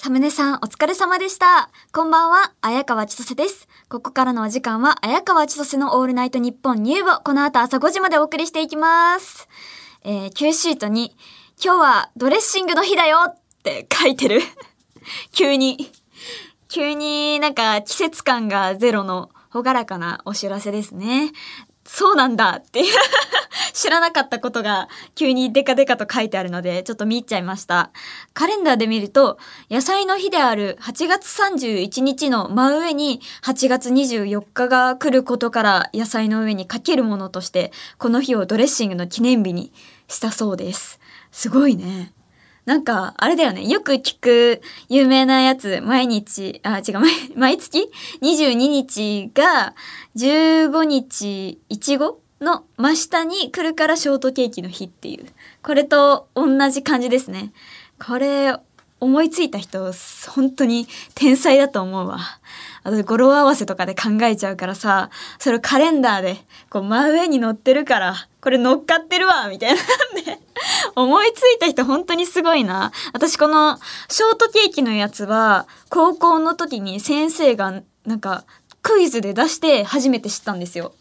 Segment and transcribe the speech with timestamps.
[0.00, 1.70] サムネさん、お疲れ様でした。
[1.92, 3.66] こんばんは、綾川千歳です。
[3.88, 9.48] ここからのお時間は、綾川千歳のオールナイトニッポンニューをこの後朝5時までお送りしていきます。
[10.04, 11.16] えー、Q シートに、
[11.60, 14.40] 今日はドレッシングの日だよって書いてる。
[15.34, 15.90] 急に。
[16.68, 21.32] 急になんか季節感がゼロの朗らかなお知らせですね。
[21.90, 22.94] そうなんだっていう
[23.72, 27.90] 知らなかったことが急にデカデカと書いてあるのでちょっと見入っちゃいました。
[28.34, 29.38] カレンダーで見ると
[29.70, 39.72] 野菜の日である8月31日の真上に8月24日が来ることから野菜の上にかけるものとしてこの日をドレッシングの記念日に
[40.08, 41.00] したそうです。
[41.32, 42.12] すごいね。
[42.68, 43.66] なんか、あれだよね。
[43.66, 47.90] よく聞く有名なやつ、毎日、あ、違う、毎 毎月
[48.20, 49.74] ?22 日が
[50.16, 55.24] 15日、いちごの真下に来るからショートケーキの日っていう。
[55.62, 57.54] これと同じ感じですね。
[57.98, 58.54] これ、
[59.00, 59.92] 思いついた人、
[60.28, 62.18] 本当に天才だと思うわ。
[62.82, 66.38] あと語呂合わせとかで考えちゃうからさ、それをカレンダーで、
[66.70, 70.40] こう真上に乗ってるから、これ乗っかってるわ、みたいなんで、
[70.96, 72.92] 思いついた人本当にすごいな。
[73.12, 78.44] 私このショートケーキのやつは、高校の時に先生がなんか
[78.82, 80.94] クイズで出して初めて知ったんですよ。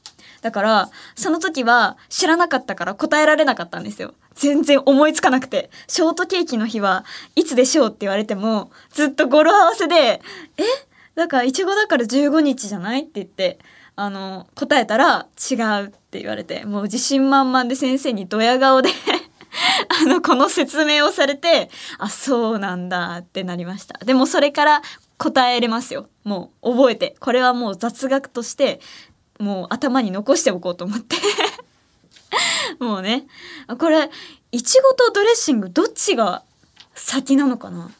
[0.48, 4.14] だから、その時は知らなかったから答えられなかったんですよ。
[4.34, 5.70] 全然思いつかなくて。
[5.89, 7.04] ショートケーキの日は
[7.36, 10.22] いつでしょうって言われても、ずっと語呂合わせで、
[10.56, 10.64] え？
[11.16, 13.02] だから、いちごだから15日じゃない？
[13.02, 13.59] って言って、
[13.98, 18.89] あの、答えたら違うって言われて、もう自信満々で先生にドヤ顔で
[20.02, 23.98] あの、この説明をされて、あ、そうなんだってなりました。
[24.06, 24.82] でもそれから
[25.17, 26.08] 答えれますよ。
[26.23, 27.16] もう覚えて。
[27.20, 28.80] これはもう雑学として、
[29.39, 31.16] もう頭に残しておこうと思って。
[32.80, 33.27] もうね。
[33.80, 34.09] これ、
[34.52, 36.43] いちごとドレッシングどっちが
[36.95, 37.91] 先なのかな？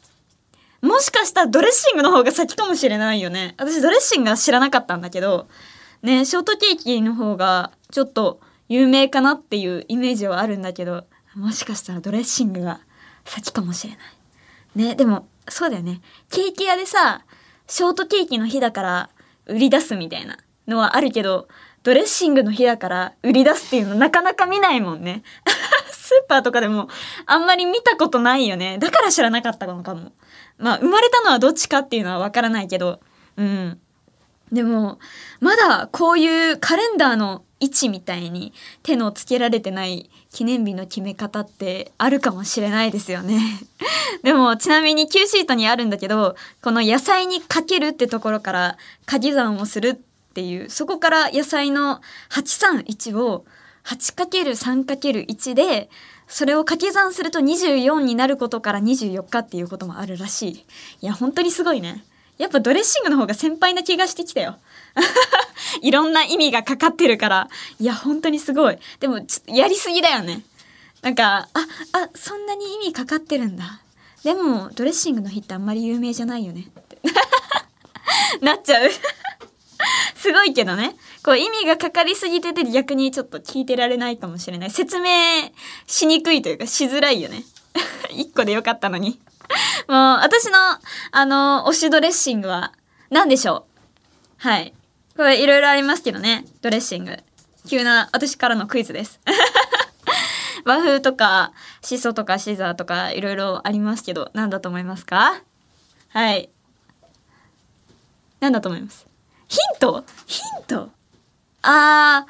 [0.82, 3.56] もしかしたらドレッシングの方が先かもしれないよね。
[3.58, 5.48] 私ドレッシングは知らなかったんだけど、
[6.04, 8.40] ね、ショートケーキの方がちょっと
[8.70, 11.06] 有名かなっていうイメージはあるんだけど、
[11.36, 12.80] もしかしたらドレッシングが
[13.26, 14.88] 先かもしれない。
[14.90, 16.02] ね、でも、そうだよね。
[16.30, 17.24] ケーキ屋でさ、
[17.68, 19.10] ショートケーキの日だから
[19.46, 20.38] 売り出すみたいな
[20.68, 21.48] のはあるけど、
[21.84, 25.24] ドレッシングの日だから売り出すっていうのなかなか見ないもんね。
[25.92, 26.90] スーパーとかでも
[27.26, 28.78] あんまり見たことないよね。
[28.78, 30.12] だから知らなかったのかも。
[30.58, 33.00] まあ、生まれたのはどっちかっていうのはわからないけど、
[33.38, 33.80] うん。
[34.52, 35.00] でも、
[35.40, 43.40] まだこういうカレンダーの位置みたいに手のつけられてない記念日の決め方ってあるかもしれないですよね。
[44.24, 50.02] でも、ちなみに Q シートにあるんだけど、この野菜にかけるってところから掛け算をする
[50.38, 52.00] っていう、そこから野菜の
[52.30, 53.44] 831を
[53.86, 55.90] 8×3×1 で、
[56.28, 60.52] それを掛け算すると24になることから24日っていうこともあるらしい。
[61.02, 62.04] いや、本当にすごいね。
[62.38, 64.60] やっぱドレッシングの方が先輩な気がしてきたよ。
[65.82, 67.50] いろんな意味がかかってるから。
[67.80, 68.78] いや、本当にすごい。
[69.00, 70.44] でも、ちょっとやりすぎだよね。
[71.02, 71.60] なんか、あ、
[71.94, 73.82] あ、そんなに意味かかってるんだ。
[74.24, 76.68] でも、ドレッシングの日ってあんまり有名じゃないよね。
[76.80, 77.00] って
[78.46, 78.90] なっちゃう。
[80.16, 80.96] すごいけどね。
[81.24, 84.72] こう意味がかかりすぎてて逆にちょっと聞いてられないかもしれない。
[84.72, 85.10] 説明
[85.86, 87.44] しにくいというかしづらいよね。
[88.12, 89.20] 一個でよかったのに。
[89.88, 90.58] もう私の
[91.12, 92.74] あの推しドレッシングは
[93.10, 93.66] 何でしょ
[94.44, 94.74] うはい。
[95.16, 96.46] これいろいろありますけどね。
[96.62, 97.18] ドレッシング。
[97.70, 99.20] 急な私からのクイズです。
[100.66, 105.42] 和風とかシソとかシザーとかいろいろありますけど何だと思いますか？
[106.10, 106.50] はい。
[108.42, 109.07] 何だと思います？
[109.48, 110.04] ヒント？
[110.26, 110.90] ヒント？
[111.62, 112.26] あ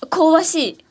[0.00, 0.84] ー、香ばしい。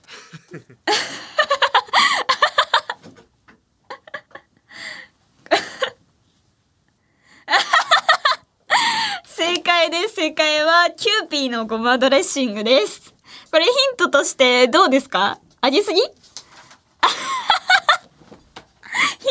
[9.25, 10.15] 正解です。
[10.15, 13.13] 正解は、キューピーのごまドレッシングです。
[13.51, 15.39] これヒントとしてどうですか？
[15.61, 16.01] あげすぎ？
[16.01, 16.07] ヒ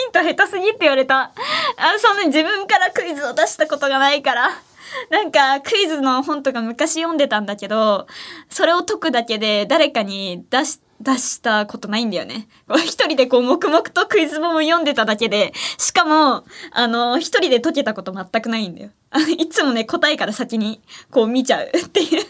[0.09, 1.33] ント下手すぎって言われた。
[1.77, 4.51] あ、そんなに自分からクイズを出したことがないから。
[5.11, 8.07] なんかクイズの本とか昔読んでたんだけど、
[8.49, 12.49] それを解くだけで誰かに出し、出したことないんだよね。
[12.85, 18.91] 一人でこう黙々とクイズ本を読んでただけで、しかも、あの、一人で解けたこと全くないんだよ。
[19.39, 20.81] いつもね、答えから先に
[21.11, 22.25] こう見ちゃう っていう。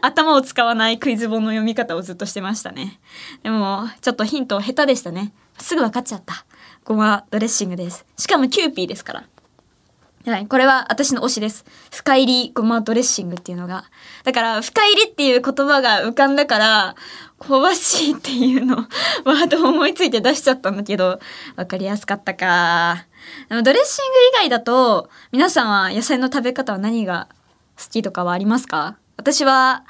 [0.00, 3.00] 頭を使わないクイズ本の読み方をずっとしてましたね。
[3.42, 5.32] でも、ちょっとヒント下手でしたね。
[5.58, 6.46] すぐ分かっちゃった。
[6.84, 8.06] ごまドレッシングです。
[8.16, 9.24] しかもキューピーですから。
[10.30, 11.64] はい、これは私の推しです。
[11.90, 13.84] 深煎りごまドレッシングっていうのが。
[14.24, 16.94] だから、深煎りっていう言葉が浮かんだから、
[17.38, 18.76] 香ばしいっていうの、
[19.24, 21.20] ワードを思いついて出しちゃったんだけど、
[21.56, 23.06] わかりやすかったか。
[23.48, 27.28] でもドレッシング以外だと、皆さんは野菜の食べ方は何が
[27.78, 28.96] 好きとかはありますか？
[29.16, 29.84] 私は、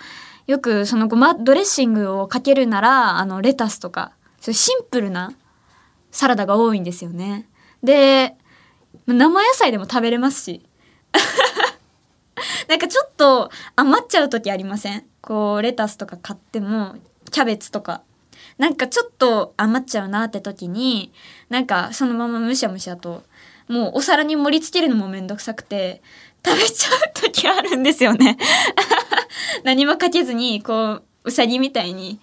[0.46, 5.32] よくそのごまドレッシングをかけるなら、あの、レタスとか、そういうシンプルな
[6.10, 7.48] サラダが多いんですよね。
[7.82, 8.36] で、
[9.14, 10.62] 生野菜でも食べれますし。
[12.68, 15.04] なんかちょっと余っちゃう時ありません？
[15.20, 16.96] こうレタスとか買っても
[17.30, 18.02] キャベツとか。
[18.58, 21.12] なんかちょっと余っちゃうなって時に
[21.48, 23.22] なんかそのままむしゃむしゃと
[23.68, 26.02] もうお皿に盛り付けるのもめんどくさくて
[26.44, 28.36] 食べちゃう時あるんですよね。
[29.64, 32.20] 何もかけずにこううさぎみたいに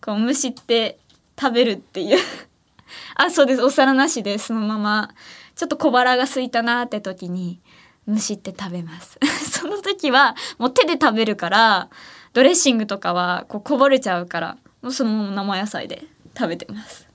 [0.00, 0.98] こうむしって
[1.40, 2.18] 食べるっていう。
[3.16, 3.62] あそうです。
[3.62, 5.14] お皿なしでそのまま
[5.54, 7.60] ちょっと小腹が空いたなって時に
[8.06, 9.18] むしって食べます。
[9.50, 11.88] その時はもう手で食べるから
[12.32, 16.04] ドレッシングとかはこうこぼれちゃうからもうそのまま生野菜で
[16.36, 17.08] 食べてます。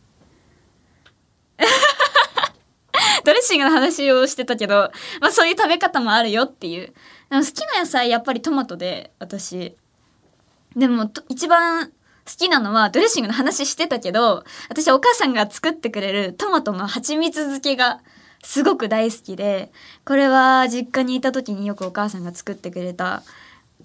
[3.24, 6.94] ドレッシングの話をしてたけど、まあ、そういう食べ方もあるよっていう。
[7.30, 9.76] 好きな野菜やっぱりトマトで私。
[10.76, 11.92] でも一番好
[12.38, 18.02] きなのはドレッシングの話してたけど私お母さんが作ってくれるトマトの蜂蜜漬けが
[18.44, 19.72] すごく大好きで
[20.06, 23.24] これは実家にいた時によくお母さんが作ってくれた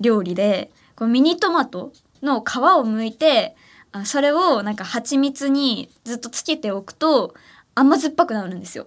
[0.00, 3.56] 料理でこうミニトマトの皮を剥いて
[4.04, 7.34] それをなんか蜂蜜にずっとつけておくと
[7.74, 8.86] 甘酸っぱくなるんですよ。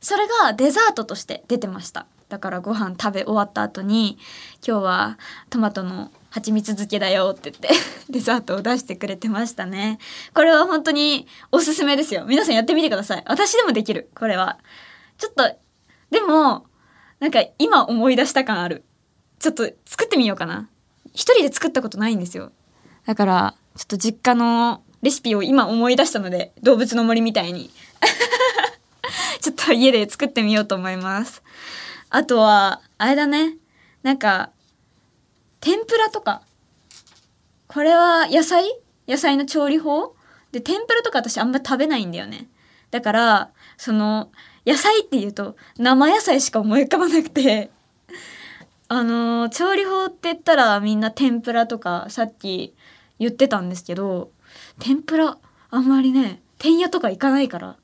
[0.00, 2.06] それがデザートとして出てました。
[2.28, 4.18] だからご飯食べ終わった後に
[4.66, 5.18] 今日は
[5.50, 7.68] トマトの蜂蜜漬けだよって言って
[8.10, 9.98] デザートを出してくれてましたね。
[10.34, 12.24] これは本当におすすめですよ。
[12.26, 13.24] 皆さんやってみてください。
[13.26, 14.10] 私でもできる。
[14.14, 14.58] これは。
[15.18, 15.56] ちょっと、
[16.10, 16.66] でも、
[17.20, 18.84] なんか今思い出した感ある。
[19.38, 20.68] ちょっと作ってみようかな。
[21.12, 22.52] 一人で作ったことないんですよ。
[23.06, 27.70] だから、ちょっと実家のレシピを今思い出したので、動物の森みたいに。
[29.40, 31.42] ちょっと家で作ってみようと思います。
[32.10, 33.56] あとは、あれだね。
[34.02, 34.50] なんか、
[35.60, 36.42] 天ぷらとか。
[37.68, 38.64] これは野菜？
[39.08, 40.14] 野菜の調理法？
[40.52, 42.48] で、天ぷらとか私あんま食べないんだよね。
[42.90, 44.30] だから、その、
[44.66, 47.70] 野菜って言うと生野菜しか思い浮かばなくて。
[48.86, 52.74] あのー調理法って言ったらみんな天ぷらとかさっき
[53.18, 54.30] 言ってたんですけど
[54.78, 55.38] 天ぷら
[55.70, 57.76] あんまりね天屋とか行かないから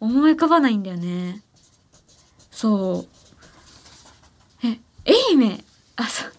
[0.00, 1.42] 思い浮かばないんだよね。
[2.50, 3.08] そう。
[4.66, 5.64] え愛媛？
[5.94, 6.32] あそう。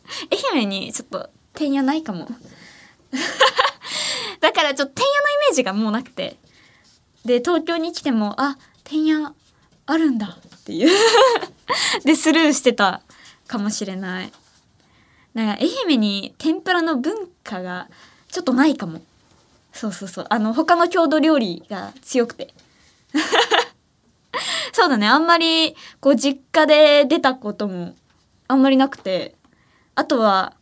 [0.53, 2.27] 愛媛にちょっと天屋ないかも。
[4.41, 6.35] だからちょっと天屋のイメージがもうなくて。
[7.25, 9.33] で東京に来てもあ天屋
[9.85, 10.37] あるんだ。
[10.55, 10.89] っていう。
[12.05, 13.01] でスルーしてた
[13.47, 14.31] かもしれない。
[15.33, 17.89] なんか愛媛に天ぷらの文化が
[18.29, 19.01] ちょっとないかも。
[19.73, 20.25] そうそうそう。
[20.29, 22.53] あの他の郷土料理が強くて。
[24.71, 25.07] そうだね。
[25.07, 27.95] あんまりこう実家で出たことも
[28.47, 29.35] あんまりなくて。
[29.95, 30.53] あとは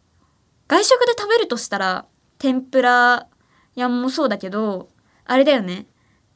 [0.68, 2.06] 外食で食べるとしたら
[2.38, 3.28] 天ぷら
[3.76, 4.90] 屋もそうだけど
[5.26, 5.86] あれだよね。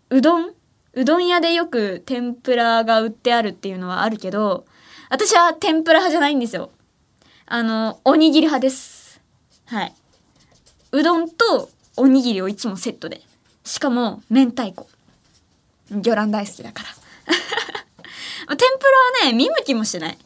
[0.10, 0.55] うどん
[0.96, 4.66] うどん屋でよく天ぷらが売ってあるっていうのはあるけど
[5.10, 6.72] 私は天ぷら派じゃないんですよ。
[7.46, 9.22] あのおにぎり派です。
[9.66, 9.94] はい。
[10.92, 13.22] うどんとおにぎりをいつもセットで。
[13.64, 14.88] しかも明太子。
[15.92, 16.90] 魚卵大好きだから。
[18.56, 18.64] 天ぷ
[19.22, 20.18] らはね見向きもしない。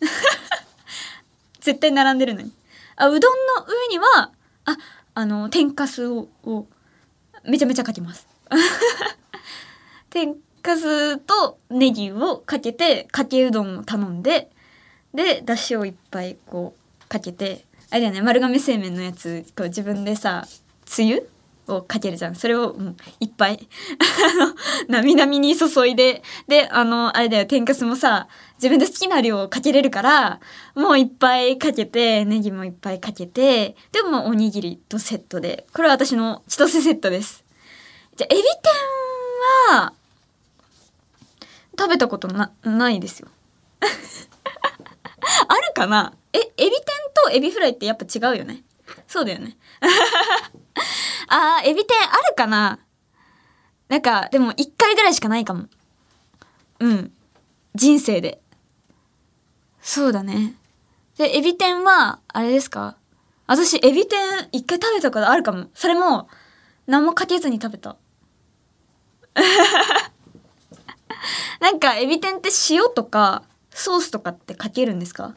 [1.60, 2.52] 絶対並んでるのに。
[2.96, 4.30] あうどんの上には
[4.64, 4.76] あ
[5.14, 6.66] あの天かすをを
[7.42, 8.26] めちゃめちゃかけます。
[10.14, 14.48] 天かすとネギをかけてかけうどんを頼んで
[15.12, 20.46] でだしをいっぱいこうかけてあれだよね丸亀製麺のやつこう自分でさ
[20.84, 21.28] つゆ
[21.66, 22.34] をかけるじゃん。
[22.34, 23.68] それを、う、いっぱい。
[24.88, 30.40] なみなみに注いでであのあれだよ天かすもさ自分で好きな量をかけれるから
[30.74, 35.66] もういっぱいかけてネギもいっぱいかけてでもおにぎりとセットで。
[35.72, 37.44] これは私の千歳セットです。
[38.16, 38.42] じゃあエビ
[39.70, 39.94] 天は
[41.78, 43.28] 食べたことなないですよ。
[45.48, 46.12] あるかな？
[46.32, 46.70] えエビ天
[47.14, 48.62] とエビフライってやっぱ違うよね。
[49.06, 49.56] そうだよね。
[51.28, 52.78] あーエビ天あるかな？
[53.88, 55.68] なんかでも1回ぐらいしかないかも。
[56.80, 57.12] うん。
[57.74, 58.40] 人生で。
[59.80, 60.54] そうだね。
[61.18, 62.96] でエビ天はあれですか？
[63.46, 65.66] 私エビ天1回食べたことあるかも。
[65.74, 66.28] それも
[66.86, 67.96] 何もかけずに食べた。
[71.60, 75.34] なんかエビ天って塩とかソースとかってかけるんですか？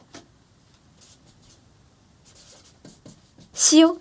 [3.72, 3.96] 塩？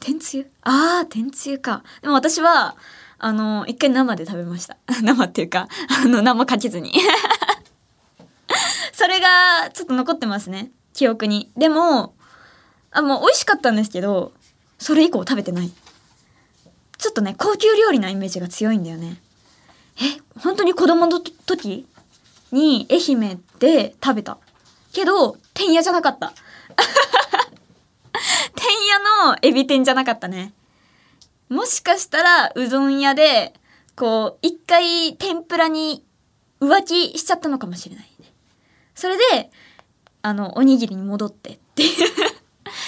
[0.00, 0.50] 天つゆ？
[0.62, 1.82] あー天つゆか。
[2.02, 2.76] でも私は
[3.18, 4.76] あの一回生で食べました。
[5.02, 5.68] 生っていうか
[6.02, 6.92] あの生かけずに。
[8.92, 10.70] それがちょっと残ってますね。
[10.92, 11.50] 記憶に。
[11.56, 12.14] でも
[12.90, 14.32] あもう美味しかったんですけど
[14.78, 15.70] それ以降食べてない。
[16.98, 19.20] ちょっとね高級料理なイメージが強いんだよね。
[20.00, 21.86] え本当に子供の時？
[22.52, 24.38] に愛媛で食べた。
[24.92, 26.32] けど天屋じゃなかった。
[28.54, 28.98] 天屋
[29.28, 30.52] のエビ天じゃなかったね。
[31.48, 33.54] もしかしたらうどん屋で
[33.94, 36.04] こう一回天ぷらに
[36.60, 38.32] 浮気しちゃったのかもしれないね。
[38.94, 39.50] それで
[40.22, 41.82] あのおにぎりに戻ってって。
[41.82, 41.92] い う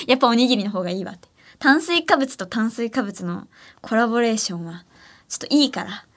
[0.06, 1.28] やっぱおにぎりの方がいいわって。
[1.58, 3.48] 炭水化物と炭水化物の
[3.82, 4.84] コラボレーションは
[5.28, 6.07] ちょっといいから。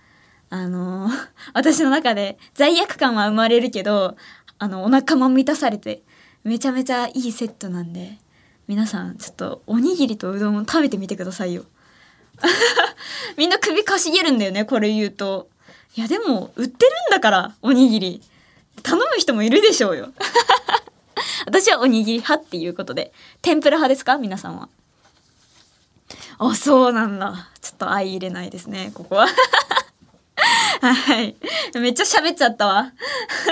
[0.51, 4.17] あのー、 私の中で罪悪感は生まれるけど
[4.59, 6.03] あのお腹も満たされて
[6.43, 8.17] めちゃめちゃいいセットなんで
[8.67, 11.63] 皆さんちょっとおにぎりとうどんを食べてみてくださいよ。
[13.37, 15.49] みんな首かしげるんだよねこれ言うと。
[15.95, 18.21] いやでも売ってるんだからおにぎり。
[18.83, 20.09] 頼む人もいるでしょうよ。
[21.45, 24.17] 私はおにぎり派っていうことで天ぷら派ですか？
[24.17, 24.69] 皆さんは。
[26.39, 27.49] あそうなんだ。
[27.61, 29.27] ちょっと相入れないですねここは。
[30.81, 31.35] はい。
[31.75, 32.91] めっちゃ喋っちゃったわ。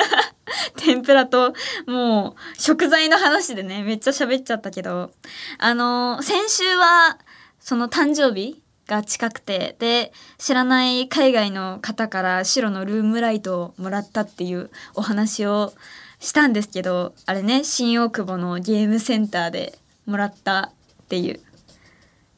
[0.77, 1.53] 天ぷらと
[1.85, 5.11] もう食材の話でねめっちゃ喋っちゃったけど。
[5.57, 7.17] あの先週は
[7.59, 15.73] その誕生日が近くてで知らない海外の方から白のルームライトをもらったっていうお話を
[16.19, 20.71] したんですけどあれね新大久保のゲームセンターでもらった
[21.03, 21.39] っていう。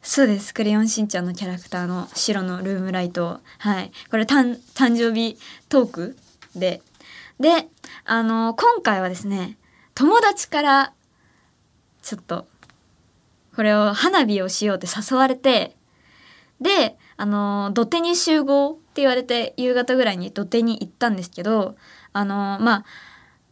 [0.03, 0.53] そうです。
[0.53, 3.39] クレヨンしんちゃんのキャラクターの白のルームライト。
[3.59, 3.91] はい。
[4.09, 5.37] これ誕生日
[5.69, 6.17] トーク
[6.55, 6.81] で。
[7.39, 7.67] で、
[8.05, 9.57] あの、今回はですね、
[9.93, 10.93] 友達から
[12.01, 12.47] ちょっと、
[13.55, 15.75] これを花火をしようって誘われて、
[16.59, 21.75] で、あの、土手に集合って言われて、夕方ぐらいに土手に行ったんですけど、
[22.11, 22.85] あの、まあ、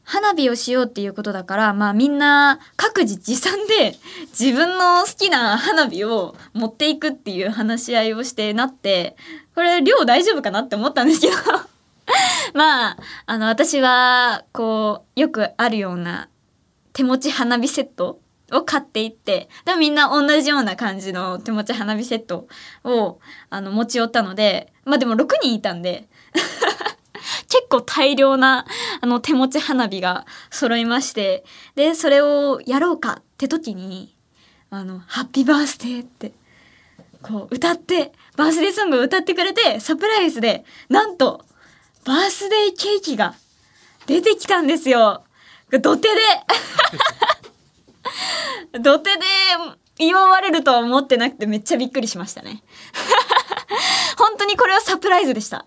[0.09, 3.95] 花火をしようっていうことだから、まあみんな各自持参で
[4.37, 9.15] 自分の好きな花火を持っていくっていう話し合いをしてなって、
[9.53, 11.35] これ量大丈夫かなって思ったんですけど。
[12.55, 12.97] まあ、
[13.27, 16.27] あの私はこうよくあるような
[16.91, 18.19] 手持ち花火セット
[18.51, 22.47] を買っていって、でもみんな同じような感じの手持ち花火セット
[22.83, 23.19] を
[23.51, 26.09] あの持ち寄ったので、まあでも6人いたんで
[27.49, 28.65] 結構大量な
[29.01, 31.43] あの手持ち花火が揃いまして
[31.75, 34.15] でそれをやろうかって時に
[34.69, 36.31] あの「ハッピーバースデー」って
[37.21, 41.43] こう歌ってバースデーソングを歌ってくれてサプライズでなんと
[42.05, 43.35] バースデーケーキが
[44.05, 45.23] 出てきたんですよ。
[45.71, 46.15] 土手で
[48.79, 49.25] 土手で
[49.99, 52.63] 祝われるとは思ってなくてめっちゃびっくりしましたね。
[54.17, 55.65] 本当にこれはサプライズでした。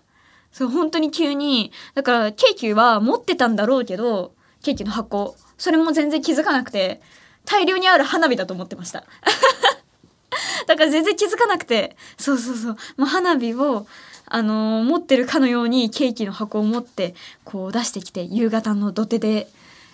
[0.53, 1.71] そう、本当に急に。
[1.95, 5.35] だから、ケーキは持ってたんだろうけど、ケーキの箱。
[5.57, 7.01] それも全然気づかなくて、
[7.45, 9.03] 大量にある花火だと思ってました。
[10.67, 12.77] だから全然気づかなくて、そうそうそう。
[12.97, 13.87] もう花火を、
[14.27, 19.49] あのー、持ってるかのようにケーキの箱を持って、こう出してきて、夕方の土手で、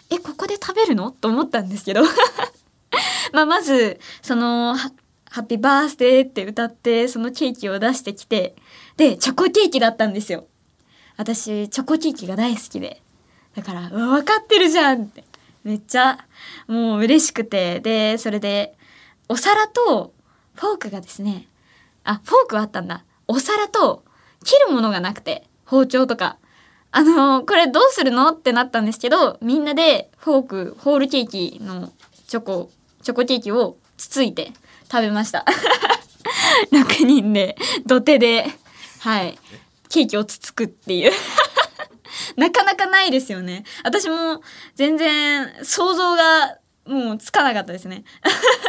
[0.10, 1.12] え、ここで食べるの？
[1.12, 2.02] と思ったんですけど。
[3.32, 4.76] まあ、まず、その、
[5.30, 8.56] ハッピーバースデーって歌って、そのケーキを出してきて、
[8.98, 10.48] で、チョコケーキだったんですよ。
[11.18, 13.02] 私、チョコケーキが大好きで。
[13.56, 15.24] だから、わ、分かってるじゃんって。
[15.64, 16.26] めっちゃ、
[16.68, 17.80] もう嬉しくて。
[17.80, 18.76] で、それで、
[19.28, 20.14] お皿と
[20.56, 21.48] フォークがですね、
[22.04, 23.04] あ、フォークはあったんだ。
[23.28, 24.04] お皿と
[24.44, 26.38] 切るものがなくて、包丁とか。
[26.92, 31.92] あのこれどうするのってなったんですけど、みんなでフォーク、ホールケーキの
[32.28, 32.72] チョコ、
[33.04, 34.54] チョコケーキをつついて
[34.92, 35.46] 食べました。
[36.72, 37.56] 6人で
[37.86, 38.46] 土手で
[39.00, 39.38] はい。
[39.90, 41.12] ケーキをつつくっていう。
[42.36, 43.64] なかなかないですよね。
[43.84, 44.42] 私も
[44.76, 48.04] 全然想像がもうつかなかったですね。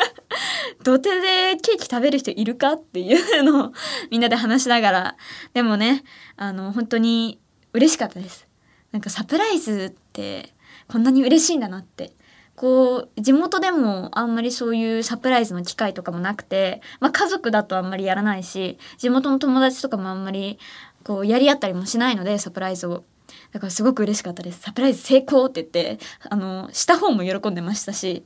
[0.83, 3.73] 土手でケーキ食べる人いるかっていうのを
[4.11, 5.17] みんなで話しながら。
[5.53, 6.05] でもね
[6.37, 7.39] あの本当に
[7.73, 8.47] 嬉しかったです。
[8.93, 10.55] なんかサプライズって
[10.89, 12.13] こんなに嬉しいんだなって。
[12.61, 20.59] こう地元でもあんまりそういうサプライズの機会とかもなくて、まあ、家族だとあんまりやらないし地元の友達とかもあんまり
[21.03, 23.05] こうやり合ったりもしないのでサプライズを。
[23.53, 24.61] だからすごく嬉しかったです。
[24.61, 28.23] サプライズ成功って言って、あの、した方も喜んでましたし。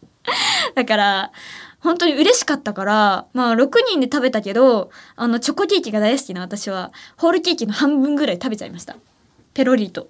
[0.74, 1.32] だから、
[1.80, 8.96] 本当に嬉しかったから、まあ6人で食べたけど、あの、チョコケーキが大好きな私は、ホールケーキの半分ぐらい食べちゃいました。
[9.54, 10.08] ペロリと。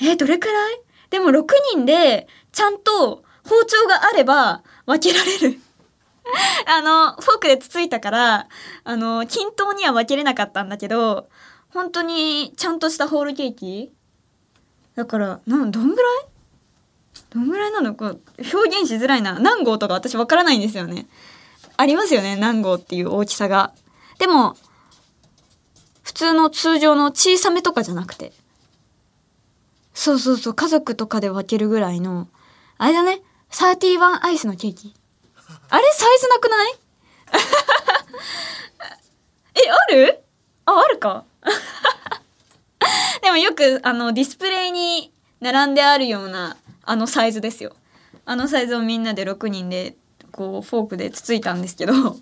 [0.00, 0.80] えーどれくらい？
[1.10, 5.60] でも6人で、ちゃんと包丁があれば分けられる。
[6.66, 8.48] あの、フォークでつついたから、
[8.84, 11.28] あの、均等には分けれなかったんだけど、
[11.68, 13.92] 本当にちゃんとしたホールケーキ？
[14.96, 16.26] だから、なん、どんぐらい？
[17.30, 18.16] どんぐらいなのか？
[18.52, 19.38] 表現しづらいな。
[19.38, 21.06] 何号とか私わからないんですよね。
[21.76, 23.72] ありますよね、何号っていう大きさが。
[24.18, 24.56] でも、
[26.02, 28.32] 普通の通常の小さめとかじゃなくて。
[29.98, 32.28] そうそうそう、家族とかで分けるぐらいの、
[32.76, 34.94] あれだね、31アイスのケーキ。
[35.70, 35.84] あれ？
[35.94, 36.74] サイズなくない？
[39.54, 40.22] え、ある？
[40.66, 41.24] あ、あるか？
[43.22, 45.10] でもよく、あの、ディスプレイに
[45.40, 47.72] 並んであるような、あのサイズですよ。
[48.26, 49.96] あのサイズをみんなで6人で、
[50.30, 51.94] こう、フォークでつついたんですけど、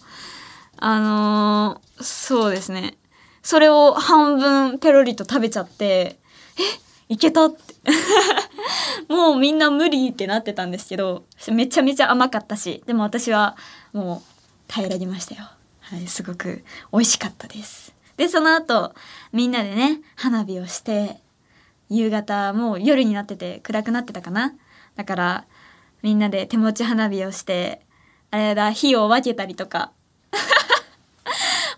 [0.79, 2.97] あのーそうですね。
[3.43, 6.21] それを半分ペロリと食べちゃって、
[6.59, 7.75] え、いけたって。
[9.09, 13.57] もうみんな無理ってなってたんですけど、めちゃめちゃ甘かったし、でも私は
[13.93, 14.35] もう
[14.69, 15.45] 耐えられましたよ。
[15.81, 17.95] はい、すごく美味しかったです。
[18.17, 18.95] で、その後、
[19.33, 21.21] みんなでね、花火をして、
[21.91, 24.55] 夕方、もう夜になってて暗くなってたかな。
[24.97, 25.45] だから、
[26.03, 27.81] みんなで手持ち花火をして、
[28.31, 29.93] あれだ、火を分けたりとか、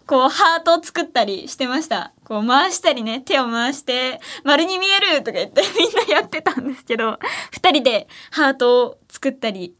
[0.06, 2.12] こう、ハートを作ったりしてました。
[2.24, 7.18] こう、回したりね、手を回して、丸に見えるとか言って みんなやってたんですけど、
[7.50, 9.74] 二人でハートを作ったり。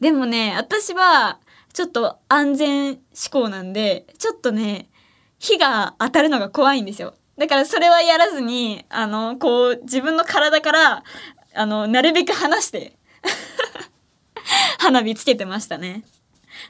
[0.00, 1.38] でもね、私は、
[1.72, 4.88] ちょっと安全志向なんで、ちょっとね、
[5.40, 7.14] 火が当たるのが怖いんですよ。
[7.36, 11.04] だからそれはやらずに、あの、こう、自分の体から、
[11.52, 12.96] あの、なるべく離して、
[14.78, 16.04] 花火つけてましたね。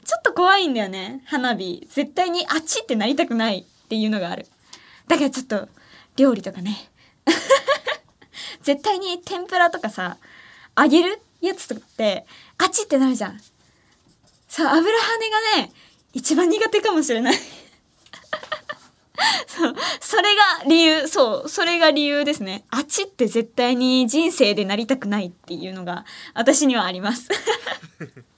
[0.04, 1.86] ちょっと怖いんだよね、花火。
[1.90, 4.46] 絶対にあっちってなりたくないっていうのがある。
[5.08, 5.68] だからちょっと、
[6.16, 6.90] 料理とかね。
[8.62, 10.16] 絶対に天ぷらとかさ、
[10.76, 12.26] 揚げるやつとかって、
[12.58, 13.40] あっちってなるじゃん。
[14.48, 14.90] そう、油跳ね
[15.56, 15.72] がね、
[16.12, 17.38] 一番苦手かもしれない。
[19.46, 22.64] そう、それが理由、そう、それが理由ですね。
[22.70, 26.04] あっちって絶対に人生でなりたくないっていうのが、
[26.34, 27.28] 私にはあります。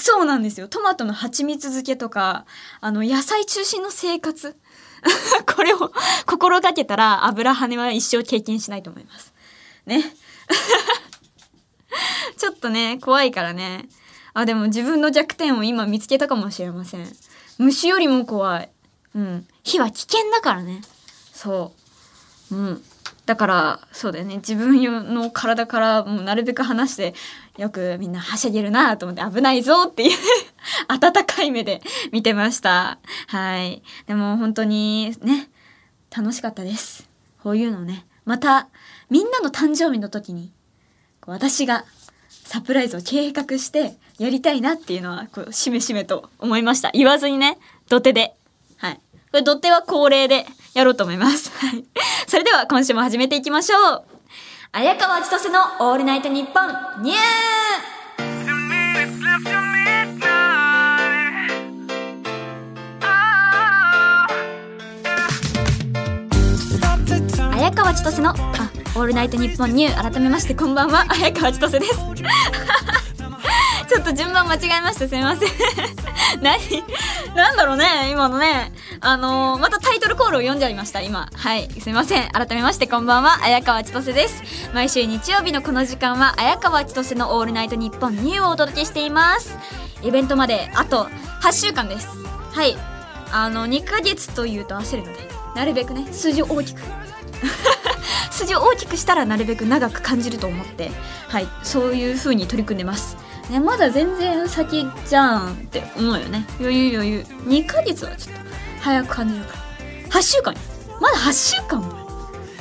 [0.00, 0.66] そうなんですよ。
[0.66, 2.46] トマトの蜂蜜漬けとか、
[2.80, 4.56] あの、野菜中心の生活。
[5.54, 5.92] これを
[6.26, 9.32] 心がけたら油跳ねは一生経験しないと思います。
[9.86, 10.04] ね。
[12.36, 13.88] ちょっとね、怖いからね。
[14.32, 17.16] あ、でも自分の弱点を今見つけたかもしれません。
[17.58, 18.70] 虫よりも怖い。
[19.14, 19.46] うん。
[19.62, 20.82] 火は危険だからね。
[21.32, 21.72] そ
[22.50, 22.54] う。
[22.54, 22.84] うん。
[23.26, 24.36] だから、そうだよね。
[24.36, 27.14] 自分の体からもうなるべく離して、
[27.58, 30.18] よくみんなはしゃげるなと思って危ないぞっていう
[30.88, 31.80] 温かい目で
[32.12, 32.98] 見てました。
[33.28, 33.82] はい。
[34.06, 35.48] でも本当にね、
[36.16, 37.08] 楽しかったです。
[37.42, 38.06] こういうのね。
[38.24, 38.68] また、
[39.08, 40.52] みんなの誕生日の時に、
[41.26, 41.84] 私が
[42.28, 46.90] サプライズを計画してやりたいなっていうのは、こう、しめしめと思いました。
[46.92, 48.34] 言わずにね、土手で。
[49.30, 51.52] これ土手は恒例でやろうと思います。
[51.64, 51.84] はい。
[52.26, 54.02] それでは今週も始めていきましょう。
[54.72, 57.18] 綾川千歳のオールナイトニッポンニュー
[67.52, 68.34] 綾川千歳の、あ、
[68.96, 71.98] オールナイトニッポンニュー改めましてこんばんは、綾川千歳です。
[73.90, 75.08] ちょっと順番間違えました。
[75.08, 75.48] すみません。
[76.40, 76.60] 何？
[77.34, 78.72] なんだろうね今のね。
[79.00, 81.28] あのーまたタイトルコールを読んじゃいました、今。
[81.34, 81.68] はい。
[81.80, 82.28] すみません。
[82.28, 84.70] 改めましてこんばんは、綾川千歳です。
[84.72, 89.58] 毎週日曜日のこの時間は、綾川千歳のオールナイトニッポンニューをお届けしています。
[90.02, 91.08] イベントまであと
[91.42, 92.06] 8週間です。
[92.52, 92.76] はい。
[93.32, 96.80] あの、2ヶ月というと焦るので、なるべくね、数字を大きく。
[98.30, 100.90] 数字を大きくしたらなるべく長く感じると思って
[101.28, 103.16] はいそういう風に取り組んでます、
[103.50, 106.46] ね、まだ全然先じゃんって思うよね。
[106.60, 107.20] 余裕余裕。
[107.46, 108.40] 2ヶ月はちょっと
[108.80, 110.18] 早く感じるから。
[110.18, 110.54] 8週間
[111.00, 111.92] まだ8週間も。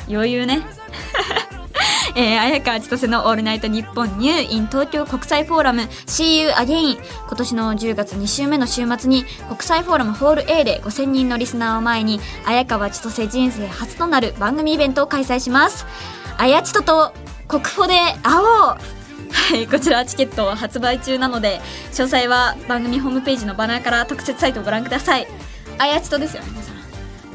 [0.10, 0.65] 余裕ね。
[2.15, 5.84] えー、綾川千歳のオールナイトニッポンニュー in 東京国際フォーラム。
[6.08, 15.86] See You Again 今年の10月2週目の週末に国際フォーラムホール A で5000人のリスナーを前に綾川千歳人生初となる番組イベントを開催します。
[16.39, 17.13] 綾千歳と
[17.47, 18.98] 国フォで会おう。
[19.32, 21.60] はい、こちらチケット発売中なので
[21.92, 25.28] 詳細は番組ホームページのバナーから特設サイトをご覧ください。
[25.78, 26.76] あやちとですよ皆さん。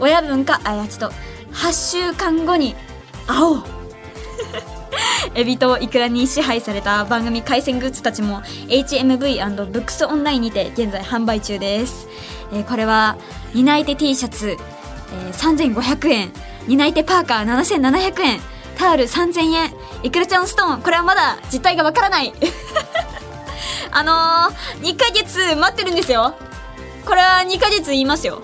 [0.01, 1.11] 親分かあやちと。
[1.53, 2.75] 8週間後に
[3.27, 3.65] 会おう。
[5.35, 12.07] エビとイクラに支配された番組回線グッズたちも HMV& ブックスオンラインにて現在販売中です、
[12.53, 13.17] えーこれは
[13.55, 16.33] 担い手 T シャツ、えー、3500円。
[16.67, 18.41] 担い手パーカー7700円。
[18.77, 19.71] タオル3000円。
[20.05, 22.33] いくらちゃんストーンこれはまだ実態がわからない。
[23.91, 26.35] あのー、2ヶ月待ってるんですよ。
[27.07, 28.43] これは2ヶ月言いますよ。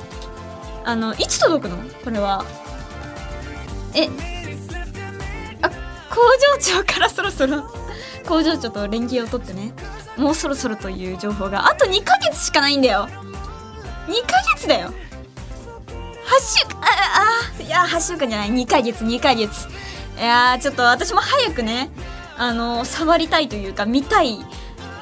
[0.86, 1.76] あのいつ届くの？
[2.02, 2.46] これは。
[3.92, 4.08] え
[5.60, 5.68] あ
[6.08, 7.70] 工場長からそろそろ。
[8.26, 9.74] 工場長と連携を取ってね。
[10.16, 11.68] もうそろそろという情報が。
[11.68, 13.06] あと2ヶ月しかないんだよ。
[14.06, 14.88] 2ヶ月だよ。
[14.88, 16.86] 8週間あ
[17.58, 18.48] あいや8週間じゃない。
[18.48, 19.68] 2ヶ月2ヶ月。
[20.20, 21.90] いやちょっと私も早くね
[22.36, 24.38] あの触りたいというか見たい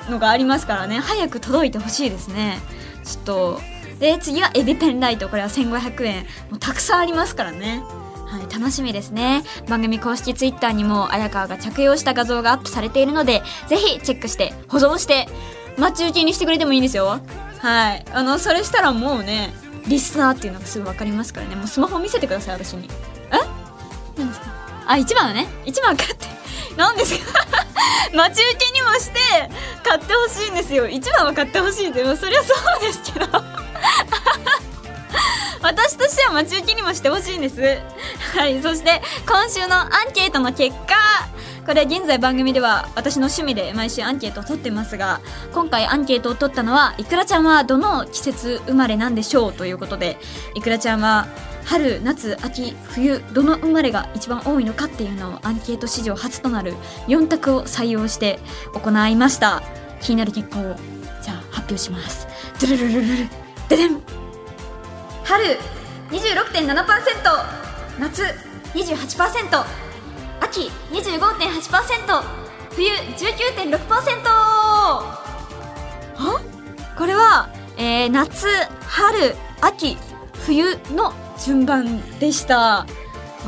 [0.09, 2.59] のがありますからね早く届いてほしいですね。
[3.05, 3.61] ちょっと
[3.99, 6.23] で次はエビペンライトこれは1500円。
[6.51, 7.83] もうたくさんありますからね。
[8.27, 9.43] はい、楽しみですね。
[9.69, 15.27] 番組公式ツイッターにも綾川が着用した画像がアップされているのでぜひチェックして保存して
[15.79, 17.21] 待ち受けにしてくれてもいいんですよ。
[17.59, 19.53] はいあのそれしたらもうね
[19.89, 21.57] リスナーっていうのがすぐ分かりますからね。
[21.57, 22.89] もうスマホ見せてください私に。
[23.33, 23.37] え？
[24.17, 24.47] 何ですか？
[24.89, 26.27] あ1番はね1番買って。
[26.77, 27.33] 何ですか？
[28.15, 29.19] 待ち受けにもして
[29.85, 30.87] 買ってほしいんですよ。
[30.87, 33.27] 1番は買ってほしいでもそりゃそうですけど。
[35.61, 37.61] 私としては待ち受けにもしてほしいんです。
[38.37, 40.95] はいそして今週のアンケートの結果。
[41.67, 45.21] これ現在番組では私の趣味で毎週アンケートを取ってますが
[45.53, 50.17] 今回アンケートを取ったのはいくらちゃんはどの季節生まれなんでしょうということで
[50.55, 51.27] いくらちゃんは
[51.69, 56.73] 春夏秋冬どの生まれが一番多いのかっていうのをアンケート史上初となる
[57.09, 58.39] 4択を採用して
[58.73, 59.63] 行いました。
[60.01, 60.63] 気になる結果を
[61.23, 62.27] じゃあ発表します。
[62.59, 63.29] ドゥルルルルル
[63.69, 64.01] ででん。
[65.25, 65.59] 春
[66.11, 68.23] 26.7%夏
[68.73, 69.65] 28%
[70.41, 72.23] 秋25.8%
[72.71, 74.25] 冬19.6%
[76.17, 76.41] は？
[76.97, 78.47] これは、えー夏
[78.87, 79.99] 春秋
[80.47, 81.13] 冬の
[81.45, 82.81] 順番でした。
[82.81, 82.87] あ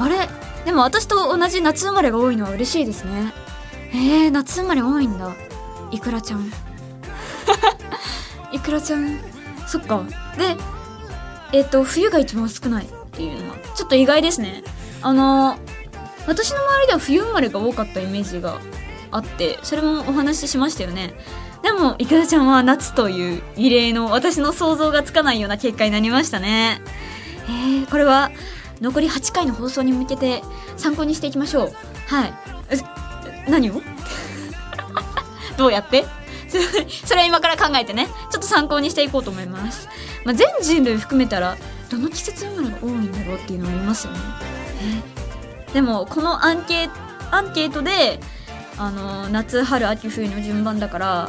[0.09, 0.29] れ？
[0.65, 3.33] でも私と同じ夏生まれが多いのは嬉しいですね。
[3.93, 5.35] えー、夏生まれ多いんだ。
[5.91, 6.53] いくらちゃん。
[8.53, 9.21] いくらちゃん？
[9.67, 10.05] そっか。
[10.37, 10.57] で
[11.53, 14.63] えっ、と冬が一番少ないっていうのはちょっと意外ですね。
[15.03, 15.57] あの
[16.27, 18.61] 私の周りでは冬生まれが多かったイメージが
[19.11, 21.15] あってそれもお話ししましたよね。
[21.63, 26.81] でもいくらちゃんは夏という異例の私の想像がつかないような結果になりましたね
[27.51, 28.31] えー、これは
[28.81, 30.43] 残り8回の放送に向けて
[30.77, 31.73] 参考にしていきましょう。
[32.07, 32.33] はい。
[33.51, 33.83] 何を？
[35.59, 36.07] どうやって？
[37.05, 38.09] それは今から考えてね。
[38.31, 39.89] ちょっと参考にしていこうと思います、
[40.25, 41.57] まあ、全人類含めたら
[41.91, 44.19] どの季節生まれが多いんだろうっていうのはありますよね。
[45.73, 46.91] でもこのアンケー
[47.31, 48.19] アンケートで
[48.79, 51.29] あの夏春秋冬の順番だから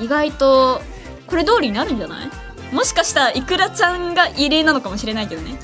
[0.00, 0.80] 意外と
[1.28, 2.30] これ通りになるんじゃない？
[2.72, 5.58] もしかしたらいくらちゃんが異例なのかもしれないけどね。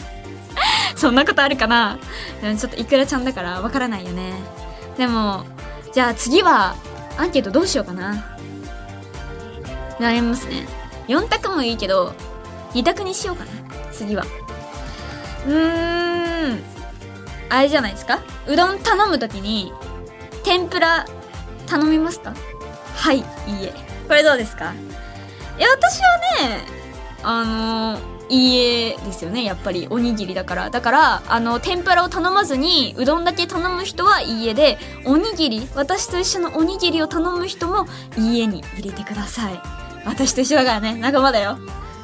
[0.96, 1.98] そんなことあるかな？
[2.42, 4.34] でもちょっといくらちゃんだからわからないよね。
[4.96, 5.44] でも
[5.92, 6.74] じゃあ次は
[7.18, 8.36] アンケートどうしようかな？
[9.98, 10.66] 悩みますね。
[11.08, 12.14] 4択もいいけど
[12.74, 13.50] 2択にしようかな。
[13.92, 14.24] 次は。
[15.46, 16.62] うーん。
[17.48, 18.20] あれじゃないですか？
[18.46, 19.72] うどん頼む時に
[20.44, 21.06] 天ぷら
[21.66, 22.34] 頼みますか？
[22.94, 23.24] はいいい
[23.62, 23.72] え。
[24.06, 24.72] これどうですか？
[25.60, 26.18] いや私は
[26.48, 26.64] ね
[27.22, 27.98] あの
[28.30, 29.88] いいえですよねやっぱり。
[29.90, 30.70] おにぎりだから。
[30.70, 39.60] だからあの天ぷらを頼まずにうどんだけ頼む人はいいえでおにぎり私と一緒のおにぎりを頼む人もいいえに入れてください。
[40.06, 40.94] 私と一緒だからね。
[40.94, 41.58] 仲間だよ。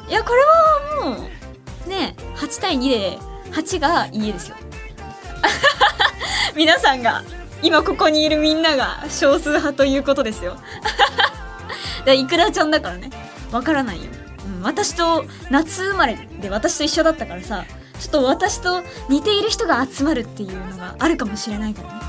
[0.09, 0.43] いやこれ
[1.05, 1.29] はも
[1.87, 3.19] うね8対2で
[3.53, 4.57] 8がいいえですよ。
[6.55, 7.23] 皆さんが
[7.63, 10.57] 今ここにいるみんなが少数派ということですよ。
[12.05, 13.11] でいくらちゃんだからね。
[13.53, 14.11] わからないよ、
[14.47, 17.65] うん、私と夏生まれで私と一緒だったからさ
[17.99, 22.01] ちょっと私と似ている人が集まるっていうのがあるかもしれないからね。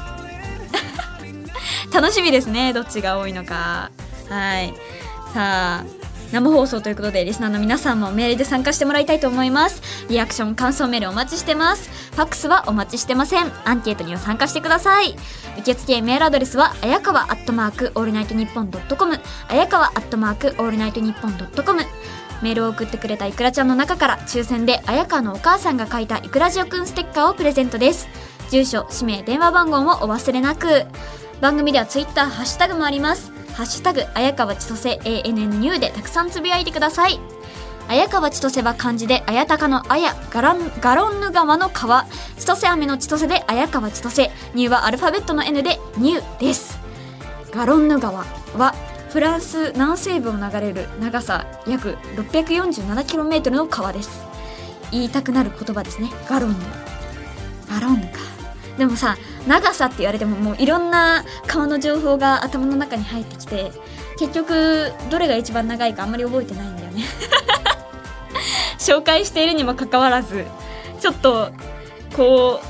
[1.94, 3.90] 楽しみですねどっちが多いのか。
[4.30, 4.74] はい。
[5.34, 9.82] さあ生放送ということでリスナーの皆さんもメールで参加してもらいたいと思います。
[10.10, 11.90] リアクション感想メールお待ちしてます。
[12.12, 13.52] ファックスはお待ちしてません。
[13.66, 15.16] アンケートには参加してください。
[15.60, 19.20] 受付メールアドレスはあやかわアットマークオールナイトニッポンドットコム。
[19.48, 21.82] あやかわアットマークオールナイトニッポンドットコム。
[22.42, 28.08] メールを送ってくれたいくらちゃんの中から抽選で綾川のお母さんが書いたいくらじおくんステッカーをプレゼントです。
[28.52, 30.86] 住所氏名電話番号もお忘れなく。
[31.42, 33.32] 番組ではツイッターハッシュタグもあります。
[33.54, 37.20] ハッシュタグ綾川千歳 ANN ニューでたくさんつぶやいてください。
[37.88, 42.06] 綾川千歳は漢字で綾鷹の綾ガランガロンヌ川の川
[42.38, 46.80] 千歳飴の千歳で綾川千歳ニューはアルファベットの N でニューです。
[47.52, 48.26] ガロンヌ川
[48.58, 48.76] は
[49.10, 54.26] フランス南西部を流れる長さ約 647km の川です。
[54.92, 56.10] 言いたくなる言葉ですね。
[56.28, 56.66] ガロンヌ
[57.70, 58.37] ガロンヌか。
[58.78, 63.72] でもさ長さって言われてももういろんな川の情報が頭の中に入ってきて
[64.20, 67.04] 結局どれが一番長いかあんまり覚えてないんだよね。
[68.80, 70.46] 紹介しているにもかかわらず
[71.00, 71.52] ちょっと
[72.16, 72.62] こ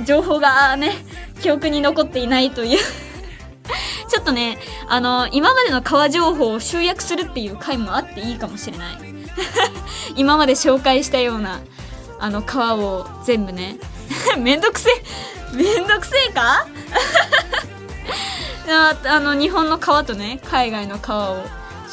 [0.00, 0.92] う情報がね
[1.40, 2.78] 記憶に残っていないという。
[4.08, 4.58] ちょっとね
[4.88, 8.98] あの今までの川情報を集約するっていう回もあっていいかもしれない。
[10.16, 11.60] 今まで紹介したような
[12.18, 13.78] あの川を全部ね
[14.38, 16.66] めんどくせえめんどくせえか？
[18.68, 21.42] ああの日本の川とね海外の川を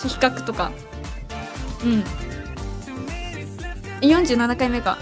[0.02, 0.72] 比較とか。
[1.84, 2.04] うん。
[4.02, 4.98] 47回目か。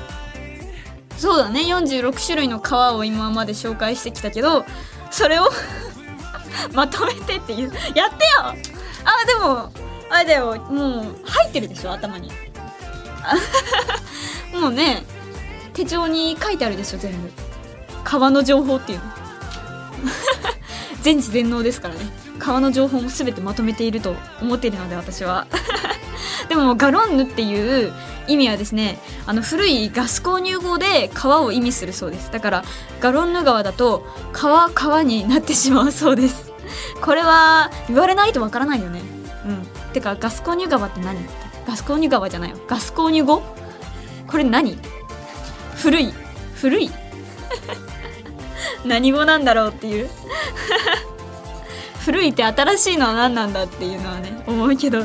[1.17, 4.65] そうだね46種類の川を今まで紹介してきたけど
[5.09, 5.49] それを
[6.73, 7.71] まとめてっていう。
[7.95, 8.43] やってよ！
[8.43, 9.71] あでも
[10.09, 12.31] あれだよもう入ってるでしょ頭に。
[14.53, 15.03] もうね
[15.77, 17.29] 手帳に書いてあるでしょ全部。
[18.03, 19.05] 川の情報っていうの。
[21.03, 21.99] 全知全能ですからね。
[22.39, 25.45] 川の情報も全てまとめていると思っているので私は。
[26.49, 27.93] でもガロンヌっていう
[28.27, 32.31] 意味はですねあの古いガス購入語で川を意味するそうです。
[32.31, 32.63] だから
[32.99, 36.51] ガロンヌ川だと川川になってしまうそうです。
[37.01, 39.03] これは言われないとわからないよね。
[39.45, 39.93] うん。
[39.93, 41.19] てかガス購入川って何？
[41.67, 42.57] ガス購入川じゃないよ。
[42.67, 43.43] ガス購入語
[44.25, 44.79] これ何？
[45.77, 46.13] 古い。
[46.55, 46.91] 古い？
[48.85, 50.09] 何語なんだろうっていう。
[52.05, 55.03] 古いって新しいのは何なんだっていうのはね思うけど。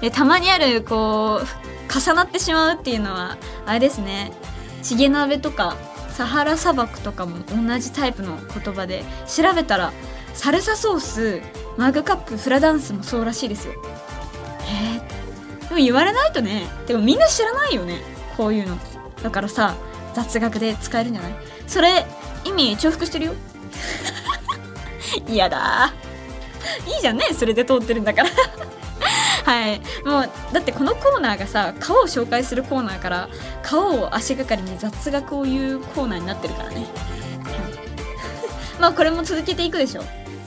[0.00, 4.32] でたまにあるこう重なってしまうっていうのはあれですね。
[4.82, 5.76] チゲ鍋とか
[6.10, 9.92] サハラ砂漠とかも同じタイプの言葉で調べたら
[10.34, 11.42] サルサソース
[11.76, 13.74] マグカップフラダンスもそうらしいですよ。
[14.64, 16.66] へえでも言われないとね。
[16.88, 18.02] でもみんな知らないよね。
[18.36, 18.76] こういうの。
[19.22, 19.76] だからさ
[20.14, 21.32] 雑学で使えるんじゃない？
[21.66, 22.04] それ
[22.44, 23.32] 意味重複してるよ。
[25.28, 25.92] 嫌だ。
[26.86, 28.30] いいじゃんねそれで通ってるんだから。
[29.44, 29.80] はい。
[30.04, 33.28] もうだってこのコーナーがさ川を紹介するコーナーから
[33.62, 36.86] 川を足がかりに雑学を言うコーナーになってるからね、はい、
[38.80, 40.02] まあこれも続けていくでしょ。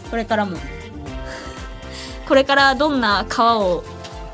[0.09, 0.57] これからも。
[2.27, 3.83] これからどんな川を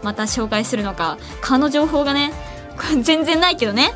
[0.03, 2.31] また紹介するのか川の情報がね
[2.77, 3.91] これ全然ないけどね。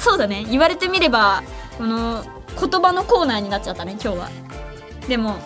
[0.00, 1.42] そうだね言われてみれば
[1.78, 2.24] この
[2.58, 4.30] 言葉のコーナーになっちゃったね今日は
[5.08, 5.36] でも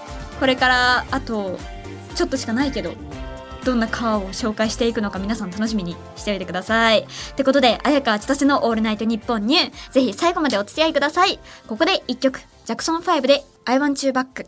[0.40, 1.58] これからあと
[2.14, 2.92] ちょっとしかないけど
[3.64, 7.00] どんな川を紹介していくのか皆さん楽しみにしておいてください。
[7.00, 11.38] ってことで、綾川千歳のオールナイトニッポンニュー、ぜひ最後までお付き合いください。
[11.66, 14.46] ここで一曲、ジャクソン5で I want you back。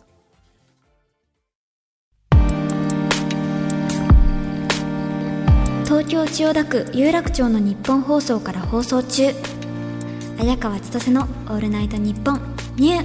[5.84, 9.55] 東京千代田区有楽町のニッポン放送から放送中。
[10.38, 12.40] 綾川千歳のオールナイトニッポン
[12.76, 13.04] ニュー。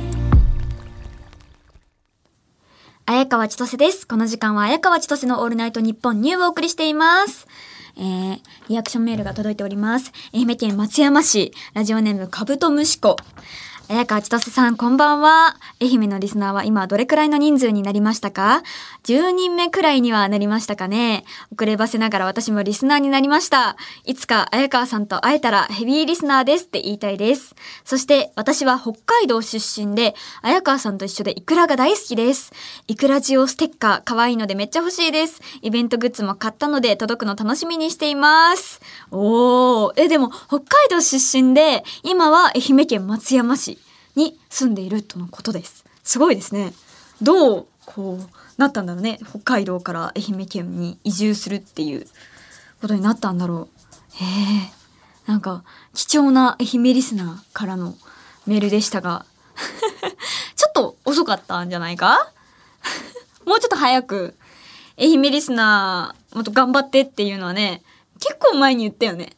[3.06, 4.06] 綾川千歳です。
[4.06, 7.48] この時間は綾川千歳のオールナイトニッポンニューをお送りしています。
[7.98, 10.12] えー、リアクションメールが届いております。
[10.34, 13.16] 愛媛県松山市、ラジオネームカブトムシコ。
[13.92, 15.58] 綾川千歳さん、こんばんは。
[15.82, 18.64] 愛媛のリスナーは今どれくらいの人数になりましたか
[19.04, 23.76] ?10 人目くらいにはなりましたかね遅ればせながら私もリスナーになりました。
[24.06, 27.54] いつか綾川さんと会えたらヘビーリスナーですって言いたいです。
[27.84, 32.54] そして私は北海道出身で、綾川さんと一緒でイクラが大好きです。
[32.88, 35.42] イクラジオステッカー可愛いのでめっちゃ欲しいです。
[35.62, 38.80] イベントグッズも買ったので届くの楽しみにしています。
[39.12, 43.81] おー、え、でも北海道出身で、今は愛媛県松山市
[44.16, 45.86] に住んでいるとのことです。
[46.04, 46.74] すごいですね。
[47.22, 49.20] どう、こう、なったんだろうね。
[49.30, 52.08] 北海道から愛媛県に移住するっていう
[52.82, 53.70] ことになったんだろ
[54.20, 54.24] う。
[54.24, 54.72] へえ。
[55.28, 57.96] なんか、貴重な愛媛リスナーからの
[58.48, 59.26] メールでしたが、
[60.56, 62.32] ちょっと遅かったんじゃないか？
[63.46, 64.36] もうちょっと早く、
[64.98, 67.82] 愛媛リスナー、もっと頑張ってっていうのはね、
[68.20, 69.36] 結構前に言ったよね。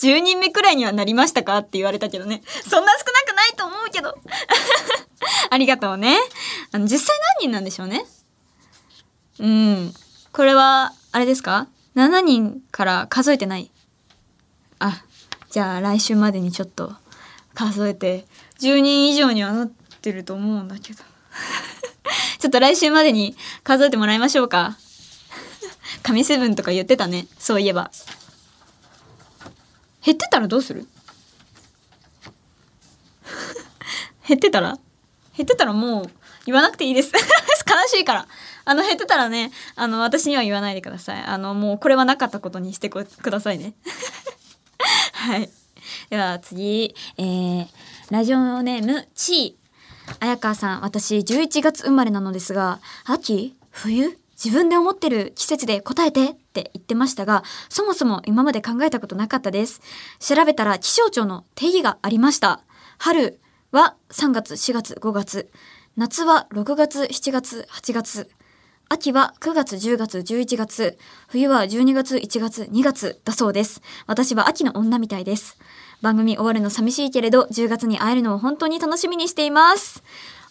[0.00, 2.42] 10人目くらいにはなりましたかって言われたけどね。
[2.68, 4.16] そんな少なくないと思うけど。
[5.50, 6.18] ありがとうね。
[6.72, 8.04] あの、実際何人なんでしょうね。
[9.38, 9.94] うん。
[10.32, 13.70] これは、あれですか ?7 人から数えてない。
[14.78, 15.02] あ、
[15.50, 16.94] じゃあ来週までにちょっと
[17.54, 18.26] 数えて、
[18.60, 21.02] 10人以上にはなってると思うんだけど。
[22.38, 24.76] ちょっと来週までに数えてもらいましょうか。
[26.02, 27.26] 神セブンとか言ってたね。
[27.38, 27.90] そういえば。
[30.04, 30.86] 減ってたらどうする？
[34.28, 34.78] 減ってたら？
[35.36, 36.10] 減ってたらもう
[36.46, 37.12] 言わなくていいです。
[37.14, 37.18] 悲
[37.88, 38.28] しいから。
[38.64, 41.22] あの、減ってたらね、あの、私には言わないでください。
[41.22, 43.74] あの、もうこれはなかったことにしてくださいね。
[45.14, 45.50] はい。
[46.10, 47.66] では次、えー、
[48.10, 49.62] ラジオネーム、ちー。
[50.20, 53.56] 綾川さん、私11月生まれなのですが、秋？
[53.70, 54.18] 冬？
[54.42, 59.80] 自分で思ってる季節で答えてって言ってましたが、そもそも今まで考えたことなかったです。
[60.20, 62.60] 調べたら気象庁の定義がありました。
[62.98, 65.50] 春は3月、4月、5月。
[65.96, 68.30] 夏は6月、7月、8月。
[68.90, 70.98] 秋は9月、10月、11月。
[71.28, 73.80] 冬は12月、1月、2月だそうです。
[74.06, 75.56] 私は秋の女みたいです。
[76.02, 80.02] 番組終わるの寂しいけれど、10月に会えるのを本当に楽しみにしています。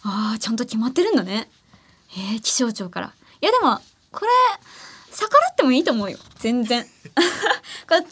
[0.02, 1.48] ああ、ちゃんと決まってるんだね。
[2.16, 3.14] えー、気象庁から。
[3.40, 3.78] いやでも、
[4.10, 4.30] これ、
[5.12, 6.18] 逆らってもいいと思うよ。
[6.38, 6.86] 全然。
[7.86, 8.06] ただ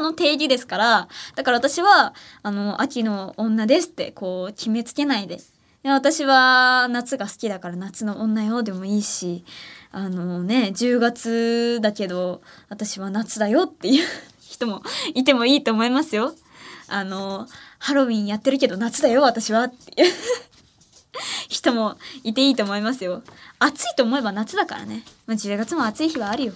[0.00, 5.40] の定義ですから、だから私は、あの、秋の女ですって、こう、決めつけないで。
[5.84, 9.44] いや私は夏が好きだから夏の女よでもいいし、
[9.92, 14.06] あのね、10月だけど、私は夏だよっていう
[14.40, 14.82] 人も
[15.14, 16.34] いてもいいと思いますよ。
[16.88, 17.46] あの、
[17.78, 20.12] ハロウィンやってるけど夏だよ私はっていう
[21.48, 23.22] 人もいていいと思いますよ。
[23.58, 25.04] 暑いと思えば夏だからね。
[25.26, 26.52] まあ、10月も暑い日はあるよ。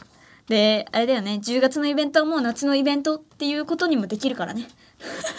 [0.49, 4.69] で、あれだよね、10月のイベントはもう夏のイベントっていうことにもできるからね。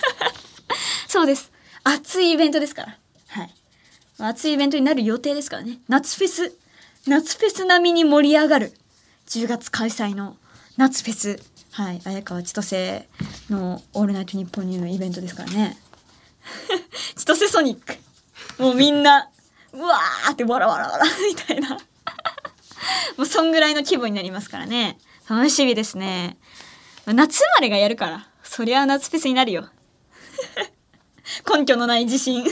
[1.07, 1.51] そうです。
[1.83, 2.97] 暑いイベントですから。
[3.27, 3.53] はい。
[4.17, 5.79] 暑いイベントになる予定ですからね。
[5.87, 6.57] 夏フェス。
[7.05, 8.73] 夏フェス並みに盛り上がる。
[9.27, 10.37] 10月開催の
[10.77, 11.39] 夏フェス。
[11.71, 12.01] はい。
[12.05, 13.07] 綾川千歳
[13.49, 15.77] のオールナイトニッポンニューのイベントですからね。
[17.17, 18.02] 千歳ソニック。
[18.63, 19.29] もうみんな、
[19.73, 21.71] うわーってわらわらわらみたいな。
[23.17, 24.97] もうそんぐらいの規模になりますからね。
[25.29, 26.37] 楽しみですね。
[27.05, 28.27] 夏生まれがやるから。
[28.41, 29.67] そりゃ夏フェスになるよ。
[31.53, 32.45] 根拠のない自信。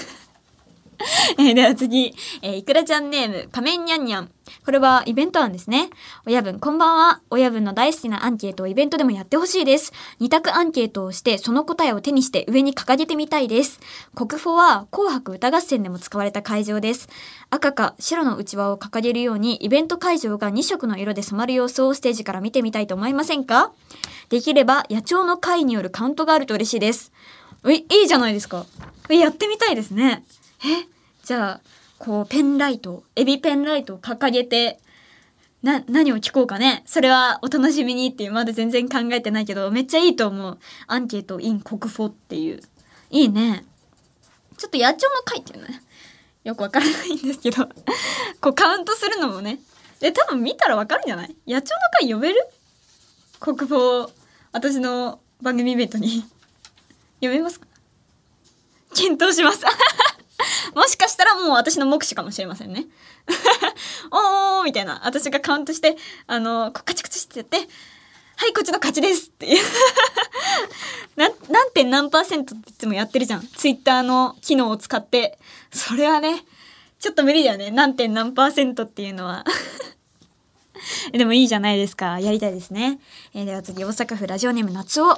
[1.37, 4.29] えーでは次、えーいくらちゃんネーム、仮面にゃんにゃん。
[4.65, 5.89] これはイベント案ですね。
[6.25, 7.21] 親分、こんばんは。
[7.29, 9.93] 親分の大好きなアンケートをイベントでもやってほしいです。
[10.19, 13.79] 二択アンケートをして、その答えを手にして上に掲げてみたいです。
[14.13, 17.07] 国フォは紅白歌合戦でも使われた会場です。
[17.49, 23.71] 赤か白の内輪を掲げるように、イベント会場が2色の色で染まる様子をステージから見てみたいと思いませんか？
[24.29, 27.11] できれば、野鳥の会によるカウントがあると嬉しいです。
[27.67, 28.65] え、いいじゃないですか。
[29.09, 30.23] やってみたいですね。
[30.63, 30.87] え、
[31.23, 31.62] じゃあ、
[31.99, 34.79] こう、ペンライト、エビペンライトを掲げて、
[35.62, 36.81] な、何を聞こうかね。
[36.88, 40.57] それはお楽しみにっていう、まだ全然考えてないけど、めっちゃいいと思う。
[40.88, 42.62] アンケート in 国フォっていう。
[43.12, 43.63] いいね。
[44.57, 45.81] ちょっと野鳥の会っていうのね。
[46.43, 47.69] よくわからないんですけど、
[48.39, 49.60] こうカウントするのもね。
[50.01, 51.36] え、多分見たらわかるんじゃない？
[51.47, 52.47] 野鳥の会呼べる？
[53.39, 54.10] 国フォ
[54.51, 56.23] 私の番組イベントに。
[57.21, 57.67] 呼べますか？
[58.95, 59.60] 検討します。
[60.75, 62.86] もしかしたらもう私の目視かもしれませんね。
[64.12, 65.01] おーみたいな。
[65.05, 69.63] 私がカウントして、あの、こカチカチってやって、はい、こっちの勝ちですっていう。
[71.15, 73.47] な、何点何パーセントっていつもやってるじゃん。
[73.47, 75.38] ツイッターの機能を使って。
[75.71, 76.43] それはね、
[76.99, 77.71] ちょっと無理だよね。
[77.71, 79.43] 何点何パーセントっていうのは。
[81.12, 82.19] でもいいじゃないですか。
[82.19, 82.99] やりたいですね。
[83.34, 85.17] えーでは次、大阪府ラジオネーム夏尾。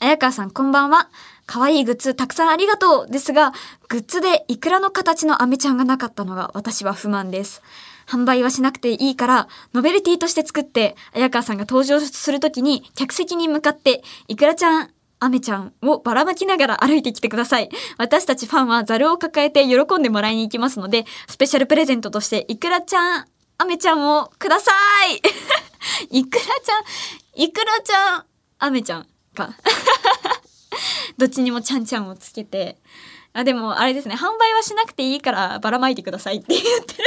[0.00, 1.08] 綾川さん、こんばんは。
[1.50, 3.52] 可愛いグッズたくさんありがとうですが、
[3.88, 7.60] グッズでイクラの形のアメちゃんがなかったのが私は不満です。
[8.06, 17.68] 販売はしなくていいから、ノベルティとして作って、綾川さんが登場するときに客席に向かって、イクラちゃん、アメちゃんをばらまきながら歩いてきてください。
[17.98, 23.24] 私たちファンはザルを抱えて喜んでもらいに行きますので、スペシャルプレゼントとして、イクラちゃん、
[23.58, 24.70] アメちゃんをくださ
[25.12, 25.20] い
[26.16, 28.24] イクラちゃん、イクラちゃん、
[28.60, 29.50] アメちゃんか。
[31.20, 32.78] どっちにもちゃんちゃんをつけて。
[33.34, 36.94] あ、でもあれですね、販売はしなくていいからばらまいてくださいって言って。
[36.94, 37.04] る。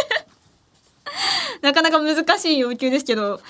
[1.61, 3.41] なかなか難しい要求ですけど、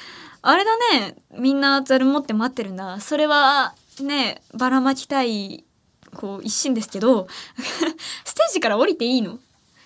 [0.42, 3.02] あれだね、みんなザル持って待ってるんだ。
[3.02, 5.66] それはね、ばらまきたい、
[6.16, 7.28] こう一心ですけど、
[8.24, 9.40] ステージから降りていいの？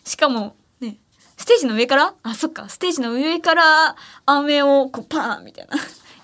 [0.03, 0.97] しかも、ね、
[1.37, 2.13] ステージの上から？
[2.21, 3.95] あ、そっか、ステージの上から
[4.27, 5.75] 飴をこうパーンみたいな。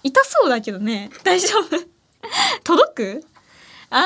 [0.04, 1.78] 痛そうだけどね、大丈夫？
[2.64, 3.26] 届く？
[3.96, 4.06] あー、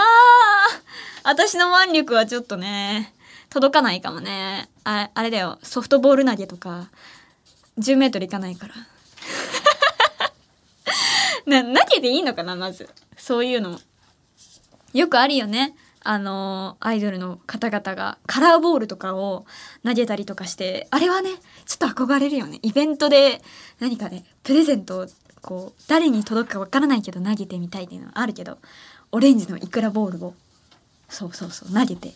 [1.24, 3.14] 私の腕力はちょっとね、
[3.50, 4.68] 届かないかもね。
[4.84, 6.90] ああれだよ、ソフトボール投げとか、
[7.80, 8.74] 10メートルいかないから。
[11.64, 12.90] な、投げていいのかな、まず。
[13.16, 13.80] そういうの。
[14.94, 15.74] よくあるよね。
[16.04, 19.46] あのアイドルの方々がカラーボールとかを
[19.86, 21.32] 投げたりとかして、あれはね、
[21.66, 22.60] ちょっと憧れるよね。
[22.62, 23.42] イベントで
[23.80, 25.08] 何かね、プレゼントを
[25.42, 28.58] こう、誰に届くかわからないけど投げてみたいっていうのはあるけど、
[29.12, 30.34] オレンジのイクラボールを、
[31.10, 32.14] そうそうそう、投げて。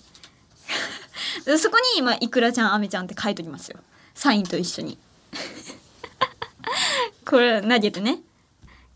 [1.57, 3.79] そこに、まあ、イクラちゃん、アメちゃんって書いときますよ。
[4.13, 4.97] サインと一緒に。
[7.25, 8.19] これ投げてね。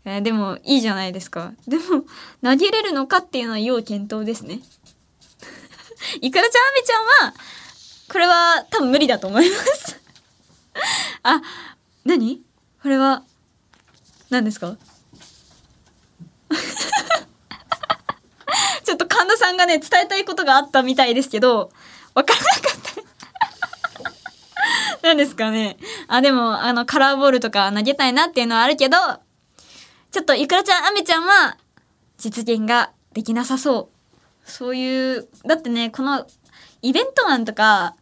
[0.04, 1.52] えでもいいじゃないですか。
[1.66, 2.04] でも
[2.42, 4.60] 投げれるのかっていうのは要検討ですね。
[6.20, 7.34] いくらちゃんあめちゃんは
[8.12, 10.00] これは多分無理だと思います。
[11.24, 11.42] あ、
[12.04, 12.40] 何？
[12.82, 13.24] これは
[14.30, 14.76] 何ですか？
[18.86, 21.70] ちょっと神田さんがね伝えたいことがあったみたいですけど
[22.14, 22.96] わからなかった。
[25.02, 25.76] 何ですかね。
[26.08, 28.96] あ、でも、あの、カラーボールとか投げたいなっていうのはあるけど、
[30.10, 31.58] ちょっと、いくらちゃん、あめちゃんは、
[32.16, 33.90] 実現ができなさそ
[34.46, 34.50] う。
[34.50, 36.26] そういう、だってね、この、
[36.80, 37.96] イベント案とか、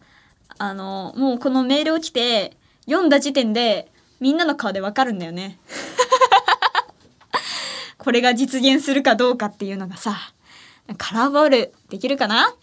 [0.58, 2.56] あの、もうこのメールを来て、
[2.86, 5.58] 読んだ時点で、みんなの顔でわかるんだよね。
[7.98, 10.33] これが実現するかどうかっていうのがさ、
[10.98, 12.54] カラーボール、できるかな？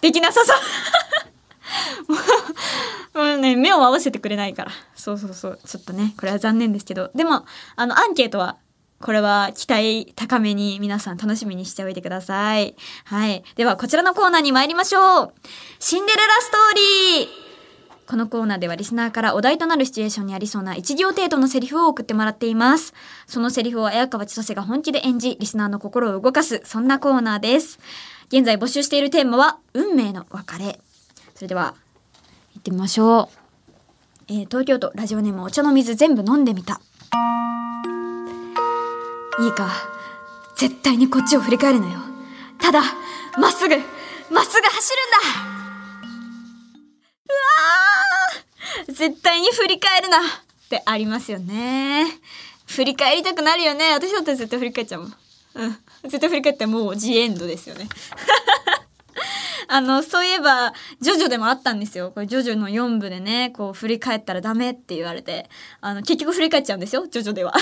[0.00, 0.52] できなさそ
[3.14, 4.72] う もうね、目を合わせてくれないから。
[4.94, 5.60] そうそうそう。
[5.66, 7.10] ちょっとね、これは残念ですけど。
[7.14, 8.58] でも、あの、アンケートは、
[9.00, 12.76] これは期待高めに皆さん楽しみにしておいてください。
[13.04, 13.42] はい。
[13.56, 15.34] では、こちらのコーナーに参りましょう。
[15.78, 17.45] シンデレラストーリー
[18.06, 22.94] このコーナーではリスナーからお題となるシチュエーションにありそうな一行程度のセリフを送ってもらっています。
[23.26, 27.78] そのセリフを綾川千歳が本気で演じ、リスナーの心を動かす、そんなコーナーです。
[28.28, 30.80] 現在募集しているテーマは、運命の別れ。
[31.34, 31.74] それでは、
[32.54, 33.28] 行ってみましょう。
[34.28, 36.80] えー東京都ラジオネームお茶の水全部飲んでみた。
[39.38, 39.70] いいか、
[40.56, 42.00] 絶対にこっちを振り返るなよ。
[42.58, 42.82] ただ、
[43.38, 45.56] まっすぐ、まっすぐ走るんだ
[47.28, 47.95] うわー
[48.88, 50.20] 絶対に振り返るなっ
[50.68, 52.06] てありますよね。
[52.66, 53.92] 振り返りたくなるよね。
[53.92, 55.14] 私だったら絶対振り返っちゃうもん。
[55.54, 55.76] うん。
[56.04, 57.88] 絶対振り返ってもうジエンドですよね。
[59.68, 62.12] あの、そういえば、ジョジョでもあったんですよ。
[62.12, 67.52] これ、ジョジョの4部でね、こう、振り返ったらダメって言われて、あの、結局振り返っちゃうんですよ、ジョジョでは。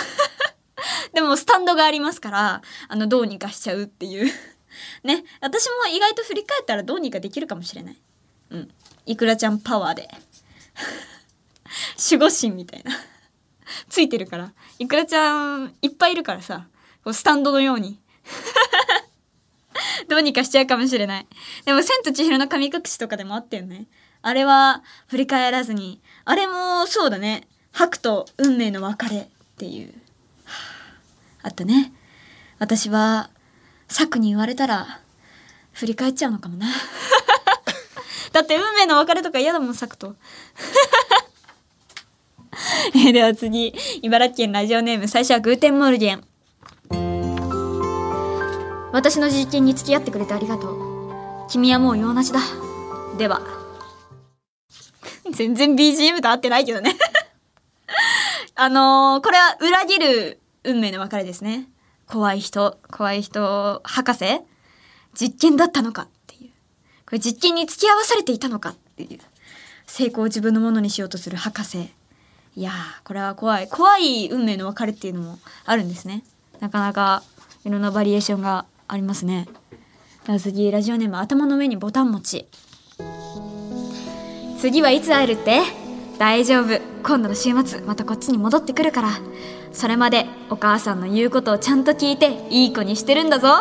[1.14, 4.30] でも、スタンドがありますから、あの、どうにかしちゃうっていう。
[5.02, 5.24] ね。
[5.40, 7.96] 私も意外と振り返ったらどうにかできるかもしれない。
[8.50, 8.70] うん。
[9.06, 10.08] いくらちゃんパワーで。
[12.10, 12.92] 守護神みたいな。
[13.88, 14.52] ついてるから。
[14.78, 16.66] いくらちゃん、いっぱいいるからさ、
[17.02, 17.98] こうスタンドのように。
[20.08, 21.26] どうにかしちゃうかもしれない。
[21.64, 23.86] でも、千と千尋の神隠しとかでもあったよね。
[24.22, 26.00] あれは、振り返らずに。
[26.24, 27.48] あれも、そうだね。
[27.72, 29.26] 白と運命の別れっ
[29.58, 29.92] ていう。
[30.46, 30.50] あ
[31.42, 31.92] あったね。
[32.58, 33.30] 私は、
[33.88, 35.00] 策に言われたら、
[35.72, 36.66] 振り返っちゃうのかもな。
[38.32, 40.16] だって、運命の別れとか嫌だもん、策と。
[42.92, 46.24] え では次、茨城県ラジオネーム、最初はグーテンモルゲン。
[48.92, 51.46] 私の実験に付き合ってくれてありがとう。
[51.48, 52.40] 君はもう用なしだ。
[53.16, 53.40] では。
[55.30, 56.96] 全然 BGM と合ってないけどね。
[58.54, 61.68] あのー、これは裏切る運命の別れですね。
[62.06, 64.40] 怖い人、怖い人、博士
[65.18, 66.50] 実験だったのかっていう。
[67.06, 69.18] これ実験に付き合わされていたのかっていう。
[69.86, 71.90] 成功を自分のものにしようとする博士。
[72.56, 73.68] いやー、これは怖い。
[73.68, 76.22] 怖い運命の別れっていうのもあるんですね。
[76.60, 77.24] なかなか
[77.64, 79.48] いろんなバリエーションがありますね。
[80.40, 82.46] 次、ラジオネーム頭の上にボタン持ち。
[84.60, 85.62] 次はいつ会えるって？
[86.18, 86.80] 大丈夫。
[87.02, 89.10] 今度の週末、またこっちに戻ってくるから。
[89.72, 93.48] それまでお母さんの言うことをちゃんと聞いて、いい子にしてるんだぞ。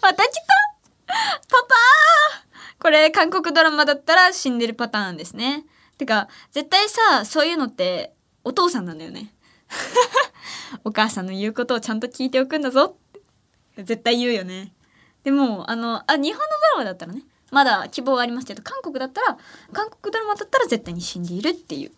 [0.00, 0.32] また来た
[1.48, 5.64] パパーこれ韓国ドラマだったら死んでるパターンですね。
[5.98, 9.34] てか、絶対さ、そういうのってお父さんなんだよね。
[10.84, 12.96] お母さんの言うことをちゃんと聞いておくんだぞ
[13.76, 14.72] 絶対言うよね。
[15.24, 19.36] でも、あの、あ、日本のドラマだったらね、まだ希望はありますけど、韓国だったら、
[19.72, 21.92] 韓国ドラマだったら絶対に死んでいるっていう。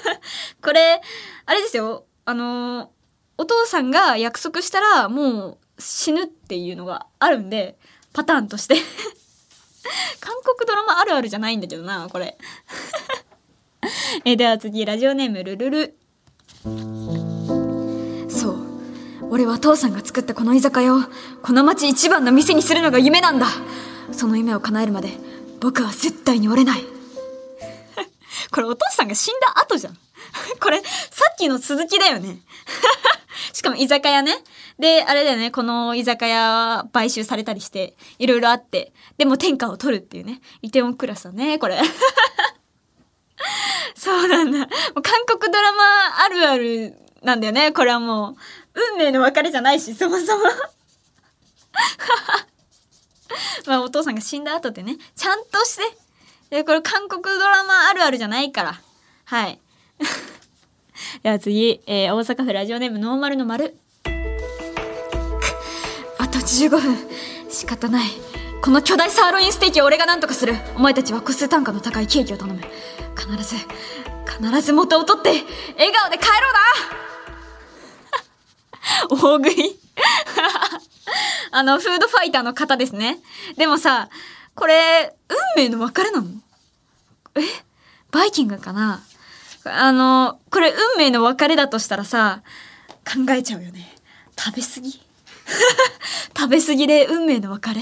[0.62, 1.00] これ、
[1.46, 2.92] あれですよ、あの、
[3.36, 7.78] お父さんが約束したらもう死ぬっていうのがあるんで、
[8.12, 8.76] パターンとして。
[10.20, 12.36] 韓国ドラマあるあるじゃないんだけどな、これ。
[14.24, 15.94] え では次、ラジオネームルルル。
[18.28, 18.56] そう。
[19.30, 21.00] 俺は父さんが作ったこの居酒屋を、
[21.42, 23.46] この町一番の店にするのが夢なんだ。
[24.12, 25.10] その夢を叶えるまで、
[25.60, 26.84] 僕は絶対に折れない。
[28.50, 29.98] これお父さんが死んだ後じゃん。
[30.60, 32.38] これ、さっきの続きだよね。
[33.52, 34.36] しかも居酒屋ね。
[34.78, 41.80] で、あれだよね、この居酒屋買収されたりして、いろいろあって、でも天下を取るっていうね、イテウォンクラスだね、これ。
[43.96, 44.58] そうなんだ。
[44.58, 44.66] も
[44.96, 48.36] う韓国ドラマあるあるなんだよね、これはもう。
[48.92, 50.44] 運命の別れじゃないし、そもそも。
[53.66, 55.82] まあ、お父さんが死んだ後でね、ちゃんとして。
[56.50, 58.80] で、これ韓国ドラマあるあるじゃないから。
[59.24, 59.58] はい。
[61.22, 63.76] では次、えー、大阪府ラジオネームノーマルの丸。
[66.18, 66.96] あと15分。
[67.50, 68.27] 仕方ない。
[68.62, 70.54] この巨大サーロインステーキを俺が何とかする。
[70.76, 72.60] お前たちは個数単価の高いケーキを頼む。
[73.16, 73.56] 必ず、
[74.26, 75.30] 必ず元を取って、
[75.76, 76.50] 笑顔で帰ろ
[79.10, 79.78] うな 大食い。
[81.52, 83.18] あの、フードファイターの方ですね。
[83.56, 84.08] でもさ、
[84.54, 85.16] これ、
[85.56, 86.26] 運命の別れなの？
[87.36, 87.40] え？
[88.10, 89.02] バイキングかな？
[89.64, 92.42] あの、これ運命の別れだとしたらさ、
[93.06, 93.94] 考えちゃうよね。
[94.36, 94.92] 食べ過ぎ
[96.36, 97.80] 食べ過ぎで運命の別れ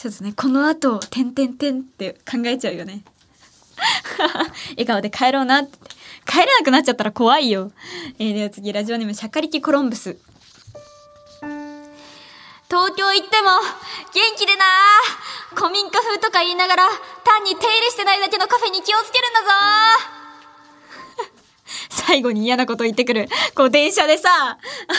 [0.00, 3.02] ちょっとね、この後、てんてんてんって考えちゃうよね。
[4.72, 5.78] 笑顔で帰ろうなって。
[6.26, 7.70] 帰れなくなっちゃったら怖いよ。
[8.18, 10.16] えー、では次、ラジオネーム、シャカリキコロンブス。
[12.70, 13.50] 東京行っても、
[14.14, 14.64] 元気でな
[15.54, 16.88] 古民家風とか言いながら、
[17.22, 19.48] 単に手入れしてないだけのカフェに気をつけるんだぞ
[22.08, 23.28] 最後に嫌なこと言ってくる。
[23.54, 24.56] こう電車でさ、あ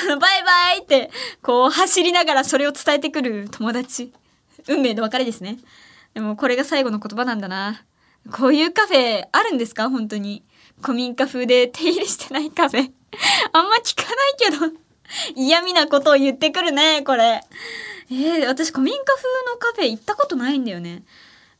[0.08, 1.10] の、バイバイって、
[1.41, 4.14] こう走りながらそれを伝えてくる友達。
[4.74, 5.57] 運命の別れですね。
[6.13, 7.84] でもこれが最後の言葉なんだな。
[8.32, 9.89] こういうカフェあるんですか？
[9.89, 10.43] 本当に。
[10.82, 12.91] 古民家風で手入れしてないカフェ。
[13.53, 14.03] あんま聞か
[14.49, 14.82] ないけど。
[15.36, 17.41] 嫌味なことを言ってくるね、これ。
[18.09, 21.03] えー、私古民家風のカフェ行ったことないんだよね。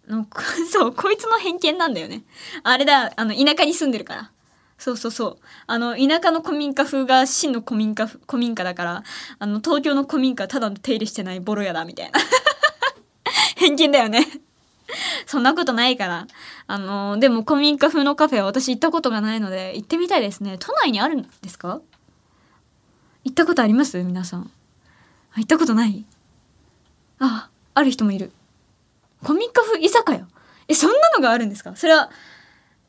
[0.08, 0.26] の
[0.72, 2.24] そう、こいつの偏見なんだよね。
[2.64, 4.32] あれだ、あの、田舎に住んでるから。
[4.78, 5.38] そうそうそう。
[5.68, 9.04] あの、田舎の古民家風が真の古民家、古民家だから、
[9.38, 12.20] あの、東京の古民家ただの手入れしてないボロ屋だ、みたいな。
[13.62, 14.26] 偏見だよね。
[15.28, 16.28] そんなことないから。
[16.66, 20.58] あの、でも古民家風のカフェは私行ったことがないので、行ってみたいですね。
[20.60, 21.80] 都内にあるんですか？
[23.24, 24.02] 行ったことあります？
[24.04, 24.50] 皆さん。
[25.36, 26.06] 行ったことない？
[27.20, 28.32] あ、ある人もいる。
[29.22, 30.28] 古民家風居酒屋？
[30.68, 31.76] え、そんなのがあるんですか？
[31.76, 32.10] それは、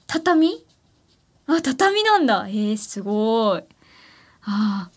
[0.07, 0.65] 畳？
[1.47, 2.47] あ、畳なんだ。
[2.49, 3.63] えー、すごい。
[4.45, 4.91] ああ、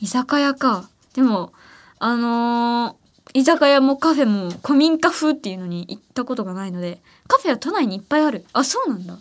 [0.00, 0.88] 居酒屋か。
[1.14, 1.52] でも、
[1.98, 2.99] あのー
[3.32, 8.44] 居酒屋もカフェも古民家風っていうのに行ったことがないので、カフェは都内にいっぱいある。
[8.52, 9.18] あ、そうなんだ。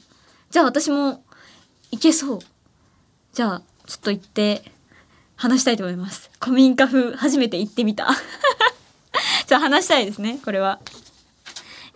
[0.50, 1.24] じゃあ私も
[1.92, 2.40] 行けそう。
[3.34, 4.64] じゃあ、ちょっと行って
[5.36, 6.32] 話したいと思います。
[6.42, 8.10] 古民家風初めて行ってみた。
[9.48, 10.80] じゃあ話したいですね、これは。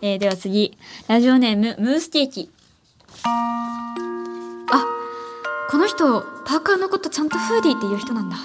[0.00, 0.76] えー、では次、
[1.08, 2.50] ラジオネーム、ムースケーキ。
[3.24, 4.84] あ、
[5.70, 8.36] この人、パーカーのことちゃんとフーディーっていう人なんだ。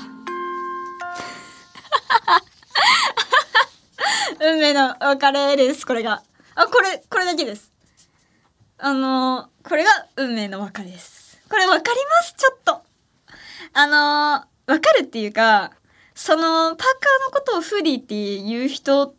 [4.41, 6.23] 運命の別れです、これが。
[6.55, 7.71] あ、これ、これだけです。
[8.81, 11.41] あのこれが運命の別れです。
[11.49, 12.33] これわかります？
[12.37, 12.81] ちょっと。
[13.73, 15.71] あのーわかるっていうか、
[16.13, 16.85] その、パーカー
[17.25, 19.13] のことをフーディーっていう人っ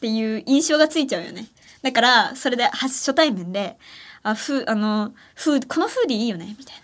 [0.00, 1.48] ていう印象がついちゃうよね。
[1.82, 3.76] だから、それで初対面で、
[4.22, 6.54] あ、フあの、フー、このフーディーいいよね？
[6.56, 6.76] みたい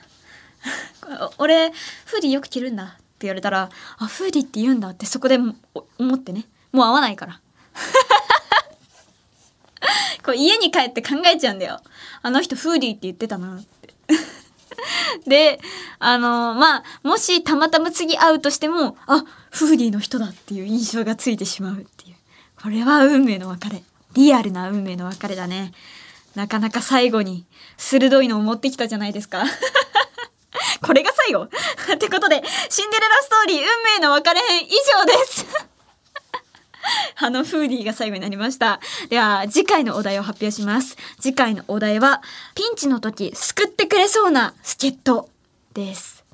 [1.18, 1.30] な。
[1.38, 6.44] 俺、フーディーよく着るんだって言われたら、あ、フーディーって言うんだってそこで思ってね。
[6.72, 7.40] もう会わないから。
[10.24, 11.80] こう家に帰って考えちゃうんだよ。
[12.22, 13.94] あの人フーディーって言ってたなって。
[15.26, 15.60] で、
[15.98, 22.16] あのまあ、もしたまたま次会うとしても、あ、フーディーの人だっていう印象がついてしまうっていう。
[22.60, 23.82] これは運命の別れ。
[24.14, 25.72] リアルな運命の別れだね。
[26.34, 29.44] なかなか最後に鋭いのを持ってきたじゃないですか。
[30.82, 31.48] これが最後っ
[31.98, 33.64] てことで、シンデレラストーリー運
[33.94, 35.46] 命の別れ編以上です。
[37.16, 38.80] あのフーディーが最後になりました。
[39.08, 40.96] では、次回のお題を発表します。
[41.20, 42.22] 次回のお題は、
[42.54, 45.28] ピンチの時、救ってくれそうな助っ人
[45.74, 46.24] です。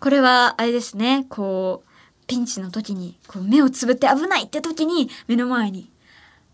[0.00, 1.88] これは、あれですね、こう、
[2.26, 5.90] ピンチの時に、こう、目をつぶって危ないって時に、目の前に、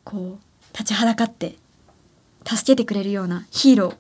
[0.05, 1.57] こう、立ちはだかって、
[2.47, 3.91] 助けてくれるようなヒーロー。
[3.93, 3.99] こ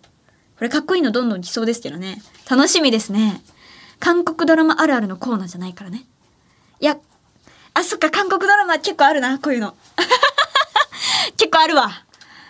[0.61, 2.23] れかっこいいのどんどん来そうですけどね。
[2.49, 3.43] 楽しみですね。
[3.99, 6.05] 韓国ドラマあるあるのコーナーじゃないからね。
[6.81, 6.99] いや、
[7.75, 9.75] あ、そっか、韓国ドラマ結構あるな、こういうの。
[11.37, 12.05] 結構あるわ。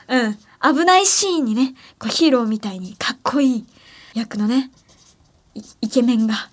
[0.09, 0.39] うん。
[0.63, 3.67] 危ないシーンにね、こうヒーローみたいにかっこいい
[4.15, 4.71] 役のね、
[5.81, 6.49] イケメンが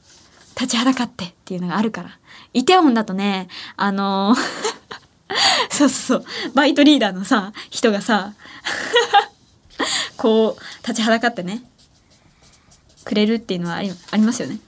[0.55, 2.17] 立ちはだかってっていうのがあるから。
[2.53, 3.47] イテウォンだとね、
[3.77, 4.71] あのー
[5.71, 8.33] そうそうそう、バイトリーダーのさ、人がさ、
[10.17, 11.63] こう、立ちはだかってね、
[13.05, 14.55] くれるっていうのはありありますよね。
[14.55, 14.59] ん？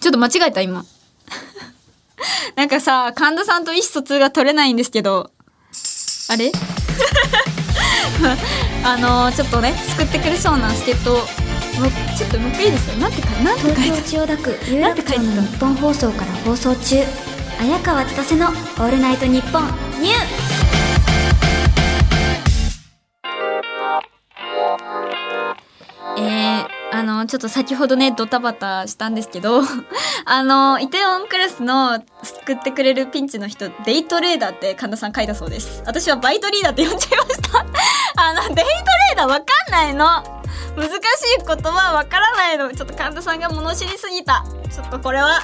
[0.00, 0.84] ちょっと間違えた、今。
[2.56, 5.30] なんかさ、神田さんと意思疎通が取れないんですけど、
[6.28, 6.52] あれ？
[8.84, 12.96] あのちょっとね、救ってくれそうな助っ人ちょっともういいですか？
[12.96, 17.04] なんてか、なんて書い東て京千代田区有楽町の日本放送から放送中。
[17.58, 19.62] 綾川千歳の「オールナイトニッポン
[20.02, 20.16] ニュー」
[26.96, 29.60] あの、ちょっと先ほどね、ドタバタしたんですけど、
[30.24, 35.82] あの、イテウォンクラスの救ってくれるピンチの人、デイトレーダーって神田さん書いたそうです。
[35.84, 37.58] 私はバイトリーダーって呼んじゃいました。
[38.22, 40.42] あの、デイトレーダーわかんないの。
[40.74, 40.98] 難しい
[41.46, 42.72] 言葉わからないの。
[42.72, 44.44] ちょっと神田さんが物知りすぎた。
[44.74, 45.42] ちょっとこれは。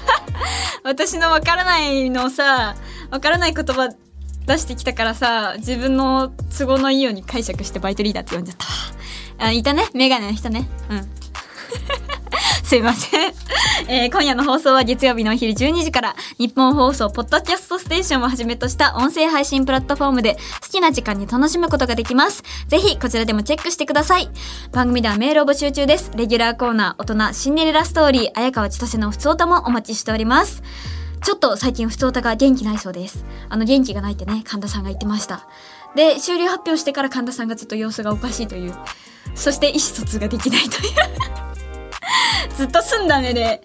[0.84, 2.76] 私のわからないのさ、
[3.10, 3.88] わからない言葉
[4.46, 8.97] 出してきたからさ、自分の都合のいいように解釈してバイトリーダーって呼んじゃったわ。
[9.38, 9.88] あ、いたね。
[9.94, 10.68] メガネの人ね。
[10.90, 11.08] うん。
[12.64, 13.32] すいません。
[13.88, 22.42] えー今夜の放送は月曜日のお昼12時から日本放送ポッドキャストステーションをはじめとした音声配信プラットフォームで好きな時間に楽しむことができます。
[22.66, 24.28] ぜひこちらでもチェックしてください。
[24.72, 26.10] 番組ではメールを募集中です。
[26.16, 30.62] レギュラーコーナー大人シンデレラストーリー綾川千歳のふつおたもお待ちしております。
[31.24, 33.24] ちょっと最近ふつおたが元気ないそうです。
[33.48, 35.46] あの元気がないってね、神田さんが言ってました。
[35.98, 38.74] で、終了発表してから神田さんがずっと様子がおかしいという。
[39.34, 40.94] そして意思疎通ができないという。
[42.56, 43.62] ずっと澄んだ目で、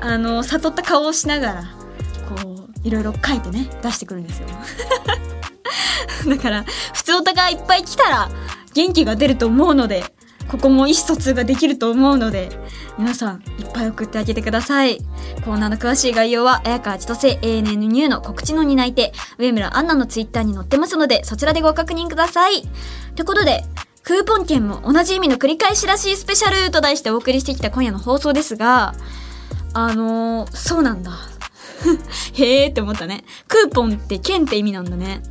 [0.00, 1.64] あの、悟った顔をしながら、
[2.42, 4.48] こう、いろいろ書いてね、出してくるんですよ。
[6.26, 6.64] だから、
[6.94, 8.30] 普通おたがいっぱい来たら、
[8.72, 10.04] 元気が出ると思うので、
[10.48, 12.50] ここも意思疎通ができると思うので、
[12.98, 14.98] 皆さん、いっぱい送ってあげてください。
[15.44, 22.62] コーナーの詳しい概要は、綾川千歳 ANN ニューの告知の担い手、上村アンナのツイッターに載ってますので、そちらでご確認ください。
[23.16, 23.64] ということで、
[24.02, 28.94] クーポン券も同じ意味の繰り返しらしいスペシャルと題してお送りしてきた今夜の放送ですが、
[29.72, 31.12] あのー、そうなんだ。
[32.34, 33.24] へーって思ったね。
[33.48, 35.22] クーポンって券って意味なんだね。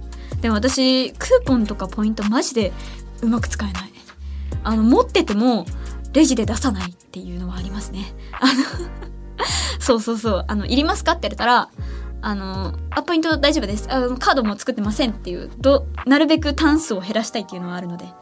[0.42, 2.74] でも私、クーポンとかポイントマジで
[3.22, 3.93] うまく使えない。
[4.64, 5.66] あの、持ってても、
[6.14, 8.14] レジで出さないっていうのはありますね。
[8.40, 8.54] あの、
[9.80, 10.46] そうそうそう。
[10.48, 11.70] あの、いりますかって言われたら、
[12.22, 13.88] あの、あ、ポイント大丈夫です。
[13.90, 18.14] あの、カードも作ってませんっていう、ど、なるべく単数を減らしたいっていうのはあるので、はい。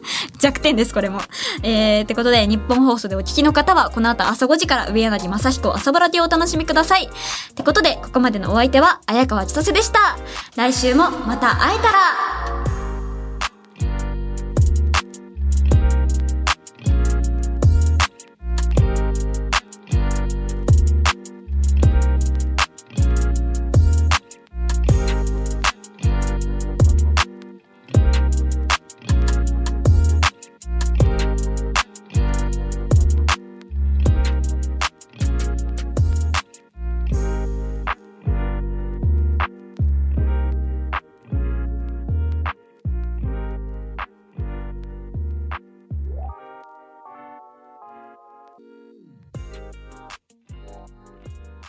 [0.38, 1.20] 弱点です、これも。
[1.62, 7.06] えー、ってことで、日本放送でお聞きの方は、この後朝5時から上柳正彦朝ぼらティをお楽しみください。
[7.06, 10.16] ってことで、ここまでのお相手は、綾川千歳でした。
[10.54, 12.75] 来週もまた会えたら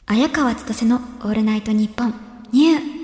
[0.09, 2.13] 綾川千歳のオールナイトニッポン
[2.53, 2.96] ニュー。